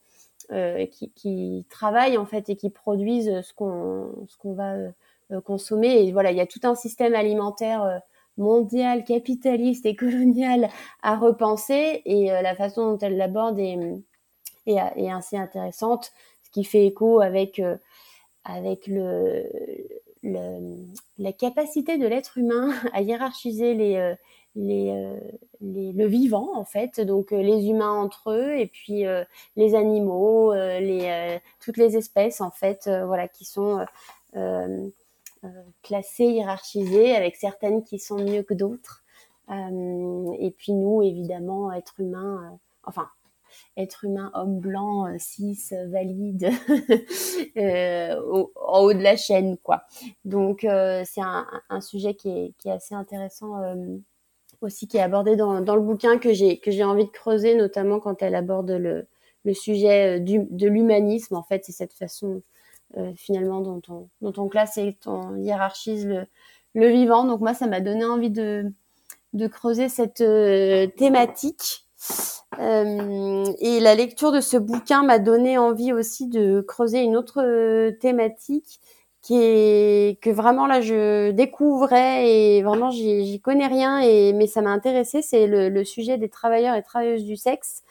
qui, 1.16 1.66
travaillent 1.70 2.18
en 2.18 2.26
fait 2.26 2.48
et 2.50 2.56
qui 2.56 2.70
produisent 2.70 3.40
ce 3.42 3.52
qu'on 3.52 4.26
ce 4.28 4.36
qu'on 4.36 4.54
va 4.54 4.76
consommer. 5.44 6.04
Et 6.04 6.12
voilà, 6.12 6.30
il 6.30 6.36
y 6.36 6.40
a 6.40 6.46
tout 6.46 6.60
un 6.62 6.76
système 6.76 7.14
alimentaire 7.14 8.00
mondiale, 8.36 9.04
capitaliste 9.04 9.86
et 9.86 9.96
coloniale 9.96 10.68
à 11.02 11.16
repenser. 11.16 12.02
Et 12.04 12.32
euh, 12.32 12.42
la 12.42 12.54
façon 12.54 12.92
dont 12.92 12.98
elle 12.98 13.16
l'aborde 13.16 13.58
est, 13.58 13.78
est, 14.66 15.10
assez 15.10 15.36
intéressante, 15.36 16.12
ce 16.42 16.50
qui 16.50 16.64
fait 16.64 16.86
écho 16.86 17.20
avec, 17.20 17.58
euh, 17.58 17.76
avec 18.44 18.86
le, 18.86 19.46
la 20.22 21.32
capacité 21.32 21.98
de 21.98 22.06
l'être 22.06 22.38
humain 22.38 22.72
à 22.92 23.02
hiérarchiser 23.02 23.74
les, 23.74 23.96
euh, 23.96 24.14
les, 24.54 25.92
le 25.92 26.06
vivant 26.06 26.50
en 26.54 26.64
fait, 26.64 27.00
donc 27.00 27.30
les 27.30 27.68
humains 27.68 27.92
entre 27.92 28.32
eux 28.32 28.54
et 28.58 28.66
puis 28.66 29.04
les 29.56 29.74
animaux, 29.74 30.52
les 30.52 31.40
toutes 31.58 31.78
les 31.78 31.96
espèces 31.96 32.42
en 32.42 32.50
fait, 32.50 32.90
voilà, 33.06 33.28
qui 33.28 33.46
sont 33.46 33.78
classées, 35.82 36.26
hiérarchisées, 36.26 37.14
avec 37.14 37.36
certaines 37.36 37.82
qui 37.84 37.98
sont 37.98 38.18
mieux 38.18 38.42
que 38.42 38.54
d'autres. 38.54 39.04
et 39.50 40.50
puis 40.56 40.72
nous, 40.72 41.02
évidemment, 41.02 41.72
êtres 41.72 42.00
humains, 42.00 42.58
enfin 42.84 43.08
être 43.76 44.04
humain, 44.04 44.30
homme 44.34 44.58
blanc, 44.60 45.06
euh, 45.06 45.16
cis, 45.18 45.58
valide, 45.88 46.50
euh, 47.56 48.44
en 48.56 48.80
haut 48.80 48.92
de 48.92 49.02
la 49.02 49.16
chaîne, 49.16 49.56
quoi. 49.58 49.84
Donc 50.24 50.64
euh, 50.64 51.02
c'est 51.04 51.20
un, 51.20 51.46
un, 51.68 51.80
sujet 51.80 52.14
qui 52.14 52.30
est, 52.30 52.54
qui 52.58 52.68
est 52.68 52.72
assez 52.72 52.94
intéressant 52.94 53.54
aussi, 54.60 54.86
qui 54.86 54.96
est 54.96 55.02
abordé 55.02 55.36
dans, 55.36 55.60
dans 55.60 55.76
le 55.76 55.82
bouquin 55.82 56.18
que 56.18 56.32
j'ai 56.32 56.58
que 56.58 56.70
j'ai 56.70 56.84
envie 56.84 57.06
de 57.06 57.10
creuser, 57.10 57.54
notamment 57.54 58.00
quand 58.00 58.22
elle 58.22 58.34
aborde 58.34 58.70
le, 58.70 59.06
le 59.44 59.54
sujet 59.54 60.20
du, 60.20 60.46
de 60.50 60.68
l'humanisme. 60.68 61.34
En 61.36 61.42
fait, 61.42 61.64
c'est 61.64 61.72
cette 61.72 61.94
façon 61.94 62.42
finalement 63.16 63.60
dont 63.60 63.82
on, 63.88 64.08
dont 64.20 64.42
on 64.42 64.48
classe 64.48 64.76
et 64.78 64.96
on 65.06 65.36
hiérarchise 65.36 66.06
le, 66.74 66.88
vivant. 66.88 67.24
Donc 67.24 67.40
moi, 67.40 67.54
ça 67.54 67.66
m'a 67.66 67.80
donné 67.80 68.04
envie 68.04 68.30
de, 68.30 68.72
de 69.32 69.46
creuser 69.46 69.88
cette 69.88 70.24
thématique. 70.96 71.86
Euh, 72.58 73.44
et 73.60 73.80
la 73.80 73.94
lecture 73.94 74.30
de 74.32 74.40
ce 74.40 74.56
bouquin 74.56 75.02
m'a 75.02 75.18
donné 75.18 75.56
envie 75.56 75.92
aussi 75.92 76.26
de 76.28 76.60
creuser 76.60 77.00
une 77.00 77.16
autre 77.16 77.42
euh, 77.42 77.92
thématique 77.92 78.80
qui 79.22 79.36
est 79.36 80.20
que 80.20 80.30
vraiment 80.30 80.66
là 80.66 80.80
je 80.80 81.30
découvrais 81.30 82.28
et 82.28 82.62
vraiment 82.62 82.90
j'y 82.90 83.40
connais 83.40 83.68
rien 83.68 84.00
et 84.00 84.32
mais 84.32 84.48
ça 84.48 84.60
m'a 84.62 84.70
intéressé 84.70 85.22
c'est 85.22 85.46
le, 85.46 85.84
sujet 85.84 86.18
des 86.18 86.28
travailleurs 86.28 86.74
et 86.74 86.82
travailleuses 86.82 87.24
du 87.24 87.36
sexe 87.36 87.84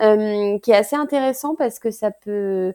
euh, 0.00 0.58
qui 0.60 0.70
est 0.70 0.76
assez 0.76 0.96
intéressant 0.96 1.54
parce 1.54 1.78
que 1.78 1.90
ça 1.90 2.10
peut 2.10 2.72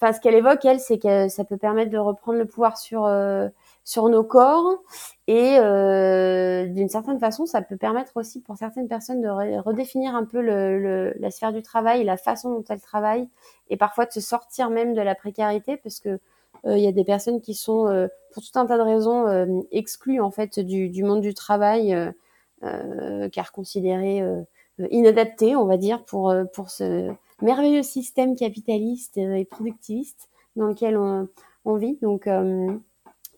enfin 0.00 0.12
ce 0.12 0.20
qu'elle 0.20 0.34
évoque 0.34 0.64
elle 0.64 0.80
c'est 0.80 0.98
que 0.98 1.28
ça 1.28 1.44
peut 1.44 1.56
permettre 1.56 1.90
de 1.90 1.98
reprendre 1.98 2.38
le 2.38 2.46
pouvoir 2.46 2.78
sur 2.78 3.04
euh, 3.06 3.48
sur 3.84 4.08
nos 4.08 4.22
corps. 4.22 4.82
Et 5.26 5.58
euh, 5.58 6.66
d'une 6.66 6.88
certaine 6.88 7.18
façon 7.18 7.46
ça 7.46 7.62
peut 7.62 7.76
permettre 7.76 8.12
aussi 8.16 8.40
pour 8.40 8.56
certaines 8.56 8.88
personnes 8.88 9.20
de 9.20 9.28
redéfinir 9.60 10.14
un 10.14 10.24
peu 10.24 10.40
le, 10.40 11.14
la 11.18 11.30
sphère 11.30 11.52
du 11.52 11.62
travail 11.62 12.04
la 12.04 12.16
façon 12.16 12.50
dont 12.50 12.64
elles 12.68 12.80
travaillent 12.80 13.28
et 13.68 13.76
parfois 13.76 14.06
de 14.06 14.12
se 14.12 14.20
sortir 14.20 14.70
même 14.70 14.94
de 14.94 15.00
la 15.00 15.14
précarité 15.14 15.76
parce 15.76 16.00
que 16.00 16.18
euh, 16.66 16.76
il 16.76 16.84
y 16.84 16.88
a 16.88 16.92
des 16.92 17.04
personnes 17.04 17.40
qui 17.40 17.54
sont 17.54 17.86
euh, 17.88 18.08
pour 18.32 18.42
tout 18.42 18.58
un 18.58 18.66
tas 18.66 18.76
de 18.76 18.82
raisons 18.82 19.26
euh, 19.26 19.46
exclues 19.72 20.20
en 20.20 20.30
fait 20.30 20.60
du, 20.60 20.88
du 20.88 21.02
monde 21.04 21.20
du 21.20 21.34
travail 21.34 21.96
car 23.32 23.52
considérées 23.52 24.22
inadaptées 24.90 25.56
on 25.56 25.64
va 25.64 25.78
dire 25.78 26.04
pour 26.04 26.34
pour 26.52 26.68
ce 26.68 27.10
merveilleux 27.42 27.82
système 27.82 28.36
capitaliste 28.36 29.16
et 29.18 29.44
productiviste 29.44 30.28
dans 30.56 30.66
lequel 30.66 30.96
on, 30.96 31.76
vit 31.76 31.98
donc 32.02 32.26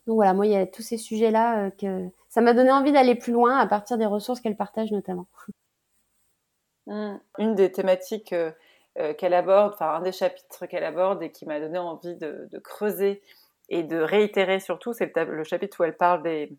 donc 0.07 0.15
voilà, 0.15 0.33
moi, 0.33 0.45
il 0.45 0.51
y 0.51 0.55
a 0.55 0.65
tous 0.65 0.81
ces 0.81 0.97
sujets-là 0.97 1.65
euh, 1.65 1.69
que 1.69 2.09
ça 2.29 2.41
m'a 2.41 2.53
donné 2.53 2.71
envie 2.71 2.91
d'aller 2.91 3.15
plus 3.15 3.31
loin 3.31 3.57
à 3.57 3.67
partir 3.67 3.97
des 3.97 4.05
ressources 4.05 4.41
qu'elle 4.41 4.57
partage 4.57 4.91
notamment. 4.91 5.27
Mmh. 6.85 7.15
Une 7.37 7.55
des 7.55 7.71
thématiques 7.71 8.33
euh, 8.33 8.51
euh, 8.99 9.13
qu'elle 9.13 9.33
aborde, 9.33 9.73
enfin 9.73 9.93
un 9.93 10.01
des 10.01 10.11
chapitres 10.11 10.65
qu'elle 10.65 10.83
aborde 10.83 11.23
et 11.23 11.31
qui 11.31 11.45
m'a 11.45 11.61
donné 11.61 11.77
envie 11.77 12.17
de, 12.17 12.49
creuser 12.61 13.21
et 13.69 13.83
de 13.83 14.01
réitérer 14.01 14.59
surtout, 14.59 14.91
c'est 14.91 15.15
le, 15.15 15.45
chapitre 15.45 15.79
où 15.79 15.85
elle 15.85 15.95
parle 15.95 16.23
des, 16.23 16.51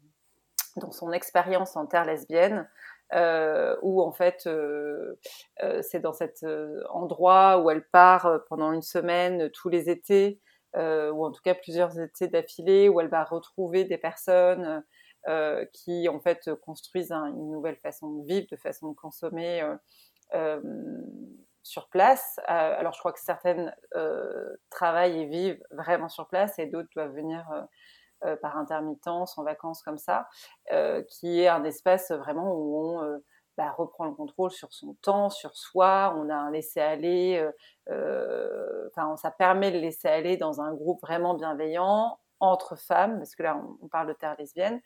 dans 0.76 0.92
son 0.92 1.12
expérience 1.12 1.76
en 1.76 1.84
terre 1.84 2.06
lesbienne, 2.06 2.66
où 3.12 4.02
en 4.02 4.12
fait 4.12 4.48
c'est 5.82 6.00
dans 6.00 6.12
cet 6.12 6.44
endroit 6.90 7.58
où 7.58 7.70
elle 7.70 7.86
part 7.88 8.40
pendant 8.48 8.72
une 8.72 8.82
semaine 8.82 9.50
tous 9.50 9.68
les 9.68 9.90
étés 9.90 10.40
euh, 10.76 11.12
ou 11.12 11.24
en 11.24 11.30
tout 11.30 11.42
cas 11.42 11.54
plusieurs 11.54 11.98
étés 12.00 12.26
d'affilée, 12.26 12.88
où 12.88 13.00
elle 13.00 13.08
va 13.08 13.22
retrouver 13.24 13.84
des 13.84 13.98
personnes 13.98 14.82
euh, 15.28 15.64
qui 15.72 16.08
en 16.08 16.20
fait 16.20 16.50
construisent 16.62 17.12
une 17.12 17.50
nouvelle 17.50 17.76
façon 17.76 18.10
de 18.10 18.26
vivre, 18.26 18.46
de 18.50 18.56
façon 18.56 18.90
de 18.90 18.96
consommer 18.96 19.64
euh, 20.34 20.60
sur 21.62 21.88
place. 21.88 22.40
alors 22.46 22.92
je 22.92 22.98
crois 22.98 23.12
que 23.12 23.20
certaines 23.20 23.74
travaillent 24.68 25.22
et 25.22 25.26
vivent 25.26 25.62
vraiment 25.70 26.08
sur 26.08 26.28
place 26.28 26.58
et 26.58 26.66
d'autres 26.66 26.90
doivent 26.94 27.14
venir 27.14 27.46
par 28.40 28.56
intermittence, 28.56 29.36
en 29.38 29.44
vacances 29.44 29.82
comme 29.82 29.98
ça, 29.98 30.28
qui 31.08 31.40
est 31.40 31.48
un 31.48 31.64
espace 31.64 32.10
vraiment 32.10 32.52
où 32.52 32.78
on 32.78 33.20
bah, 33.56 33.72
reprend 33.76 34.06
le 34.06 34.14
contrôle 34.14 34.50
sur 34.50 34.72
son 34.72 34.94
temps, 34.94 35.30
sur 35.30 35.56
soi. 35.56 36.14
On 36.16 36.28
a 36.28 36.34
un 36.34 36.50
laisser-aller. 36.50 37.36
Euh, 37.38 37.52
euh, 37.90 38.88
enfin, 38.90 39.16
ça 39.16 39.30
permet 39.30 39.70
de 39.70 39.78
laisser 39.78 40.08
aller 40.08 40.36
dans 40.36 40.60
un 40.60 40.74
groupe 40.74 41.00
vraiment 41.02 41.34
bienveillant 41.34 42.18
entre 42.40 42.76
femmes, 42.76 43.18
parce 43.18 43.36
que 43.36 43.44
là, 43.44 43.62
on, 43.80 43.88
parle 43.88 44.08
de 44.08 44.12
terre 44.12 44.34
lesbienne. 44.38 44.80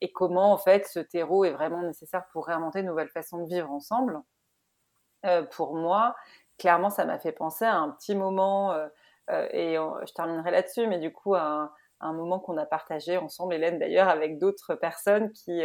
Et 0.00 0.12
comment, 0.12 0.52
en 0.52 0.56
fait, 0.56 0.86
ce 0.86 1.00
terreau 1.00 1.44
est 1.44 1.50
vraiment 1.50 1.82
nécessaire 1.82 2.24
pour 2.32 2.46
réinventer 2.46 2.80
une 2.80 2.86
nouvelle 2.86 3.08
façon 3.08 3.42
de 3.42 3.48
vivre 3.48 3.70
ensemble. 3.70 4.20
Euh, 5.24 5.42
pour 5.42 5.74
moi, 5.74 6.14
clairement, 6.58 6.90
ça 6.90 7.04
m'a 7.04 7.18
fait 7.18 7.32
penser 7.32 7.64
à 7.64 7.76
un 7.76 7.90
petit 7.90 8.14
moment, 8.14 8.74
et 9.28 9.74
je 9.74 10.12
terminerai 10.14 10.52
là-dessus, 10.52 10.86
mais 10.86 11.00
du 11.00 11.12
coup, 11.12 11.34
à 11.34 11.42
un 11.42 11.72
moment 12.00 12.38
qu'on 12.38 12.56
a 12.56 12.66
partagé 12.66 13.16
ensemble, 13.16 13.54
Hélène 13.54 13.78
d'ailleurs, 13.78 14.08
avec 14.08 14.38
d'autres 14.38 14.74
personnes 14.74 15.32
qui, 15.32 15.62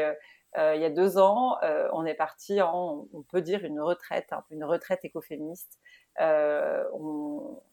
euh, 0.58 0.76
il 0.76 0.82
y 0.82 0.86
a 0.86 0.89
deux 0.89 1.17
ans, 1.17 1.58
euh, 1.63 1.88
on 1.94 2.06
est 2.06 2.13
parti 2.13 2.62
en, 2.62 3.08
on 3.13 3.24
peut 3.24 3.41
dire, 3.41 3.63
une 3.63 3.80
retraite, 3.80 4.28
hein, 4.32 4.44
une 4.50 4.65
retraite 4.65 5.00
écoféministe. 5.06 5.80
Euh, 6.20 6.84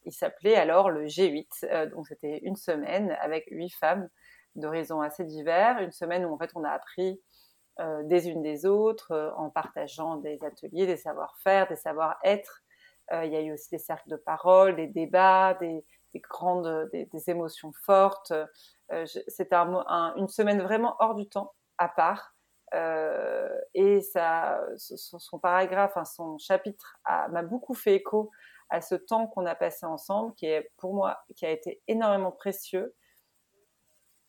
il 0.05 0.12
s'appelait 0.12 0.55
alors 0.55 0.90
le 0.90 1.07
G8, 1.07 1.90
donc 1.90 2.07
c'était 2.07 2.38
une 2.44 2.55
semaine 2.55 3.16
avec 3.21 3.49
huit 3.51 3.71
femmes 3.71 4.09
d'horizons 4.55 5.01
assez 5.01 5.25
divers, 5.25 5.81
une 5.81 5.90
semaine 5.90 6.25
où 6.25 6.33
en 6.33 6.38
fait 6.38 6.51
on 6.55 6.64
a 6.64 6.71
appris 6.71 7.21
des 8.05 8.29
unes 8.29 8.42
des 8.42 8.66
autres 8.66 9.33
en 9.37 9.51
partageant 9.51 10.16
des 10.16 10.42
ateliers, 10.44 10.87
des 10.87 10.97
savoir-faire, 10.97 11.68
des 11.68 11.77
savoir-être. 11.77 12.62
il 13.12 13.33
y 13.33 13.37
a 13.37 13.40
eu 13.40 13.53
aussi 13.53 13.71
des 13.71 13.79
cercles 13.79 14.11
de 14.11 14.16
parole, 14.16 14.77
des 14.77 14.88
débats, 14.88 15.55
des, 15.61 15.85
des 16.14 16.21
grandes, 16.21 16.88
des, 16.92 17.31
émotions 17.31 17.73
fortes. 17.85 18.33
c'était 19.07 19.55
un, 19.55 20.14
une 20.16 20.29
semaine 20.29 20.62
vraiment 20.62 20.97
hors 21.01 21.14
du 21.14 21.29
temps, 21.29 21.55
à 21.79 21.88
part, 21.88 22.35
euh, 22.75 23.49
et 23.75 24.01
ça, 24.01 24.61
son, 24.77 25.38
paragraphe, 25.38 25.97
son 26.05 26.38
chapitre 26.38 26.99
m'a 27.07 27.42
beaucoup 27.42 27.75
fait 27.75 27.94
écho 27.94 28.31
à 28.71 28.81
ce 28.81 28.94
temps 28.94 29.27
qu'on 29.27 29.47
a 29.47 29.55
passé 29.55 29.87
ensemble, 29.87 30.35
qui 30.35 30.47
est 30.47 30.71
pour 30.77 30.94
moi, 30.94 31.18
qui 31.37 31.47
a 31.47 31.51
été 31.51 31.81
énormément 31.88 32.33
précieux, 32.33 32.94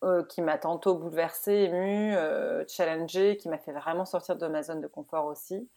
euh, 0.04 0.24
qui 0.24 0.42
m'a 0.42 0.58
tantôt 0.58 0.96
bouleversée, 0.96 1.54
émue, 1.54 2.16
euh, 2.16 2.64
challengée, 2.68 3.36
qui 3.36 3.50
m'a 3.50 3.58
fait 3.58 3.74
vraiment 3.74 4.06
sortir 4.06 4.38
de 4.38 4.48
ma 4.48 4.64
zone 4.64 4.80
de 4.80 4.88
confort 4.88 5.26
aussi. 5.26 5.70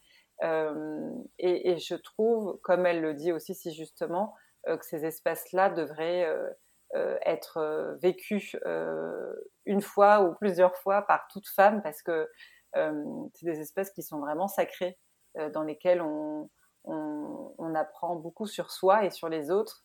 Euh, 0.43 1.11
et, 1.37 1.77
je 1.77 1.95
trouve, 1.95 2.59
comme 2.63 2.85
elle 2.85 3.01
le 3.01 3.13
dit 3.13 3.33
aussi 3.33 3.53
si 3.53 3.73
justement, 3.73 4.33
euh, 4.33 4.39
que 4.65 4.85
ces 4.85 5.05
espaces-là 5.05 5.69
devraient 5.69 6.25
euh, 6.95 7.17
être 7.25 7.97
vécus 8.01 8.55
une 9.65 9.81
fois 9.81 10.21
ou 10.21 10.35
plusieurs 10.35 10.75
fois 10.77 11.01
par 11.03 11.27
toute 11.27 11.47
femme, 11.47 11.81
parce 11.81 12.01
que 12.01 12.29
euh, 12.75 13.27
c'est 13.33 13.45
des 13.45 13.59
espèces 13.59 13.91
qui 13.91 14.03
sont 14.03 14.19
vraiment 14.19 14.47
sacrées, 14.47 14.97
euh, 15.37 15.49
dans 15.49 15.63
lesquelles 15.63 16.01
on, 16.01 16.49
apprend 17.75 18.15
beaucoup 18.15 18.45
sur 18.45 18.69
soi 18.69 19.03
et 19.03 19.09
sur 19.09 19.29
les 19.29 19.49
autres. 19.49 19.83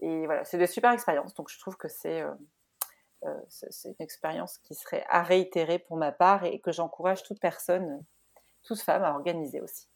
Et 0.00 0.26
voilà, 0.26 0.44
c'est 0.44 0.58
des 0.58 0.66
super 0.66 0.92
expériences. 0.92 1.32
Donc 1.32 1.48
je 1.48 1.58
trouve 1.58 1.78
que 1.78 1.88
euh, 1.88 3.40
c'est 3.48 3.88
une 3.88 3.94
expérience 4.00 4.58
qui 4.58 4.74
serait 4.74 5.02
à 5.08 5.22
réitérer 5.22 5.78
pour 5.78 5.96
ma 5.96 6.12
part 6.12 6.44
et 6.44 6.60
que 6.60 6.72
j'encourage 6.72 7.22
toute 7.22 7.40
personne, 7.40 8.04
toute 8.64 8.82
femme 8.82 9.02
à 9.02 9.12
organiser 9.12 9.62
aussi. 9.62 9.88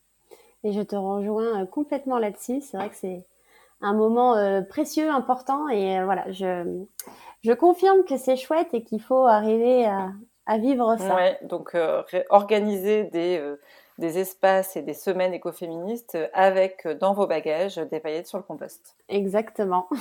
Et 0.65 0.73
je 0.73 0.81
te 0.81 0.97
rejoins 0.97 1.67
complètement 1.67 2.19
là-dessus. 2.19 2.62
C'est 2.62 2.79
vrai 2.79 2.89
que 2.89 2.97
c'est 2.97 3.27
un 3.81 3.95
moment 3.95 4.62
précieux, 4.69 5.11
important. 5.11 5.69
Et 5.69 6.03
voilà, 6.05 6.31
je, 6.33 6.85
je 7.43 7.53
confirme 7.53 8.05
que 8.05 8.17
c'est 8.17 8.37
chouette 8.37 8.69
et 8.73 8.83
qu'il 8.83 9.01
faut 9.01 9.27
arriver 9.27 9.87
à, 9.87 10.11
à 10.47 10.59
vivre 10.59 10.97
ça. 10.99 11.15
Ouais, 11.15 11.39
donc 11.43 11.75
euh, 11.75 12.03
organiser 12.31 13.05
des, 13.05 13.39
euh, 13.39 13.61
des 13.99 14.19
espaces 14.19 14.77
et 14.77 14.83
des 14.83 14.95
semaines 14.95 15.35
écoféministes 15.35 16.17
avec 16.33 16.87
euh, 16.87 16.95
dans 16.95 17.12
vos 17.12 17.27
bagages 17.27 17.77
des 17.77 18.01
paillettes 18.01 18.29
sur 18.29 18.39
le 18.39 18.45
compost. 18.45 18.97
Exactement. 19.09 19.89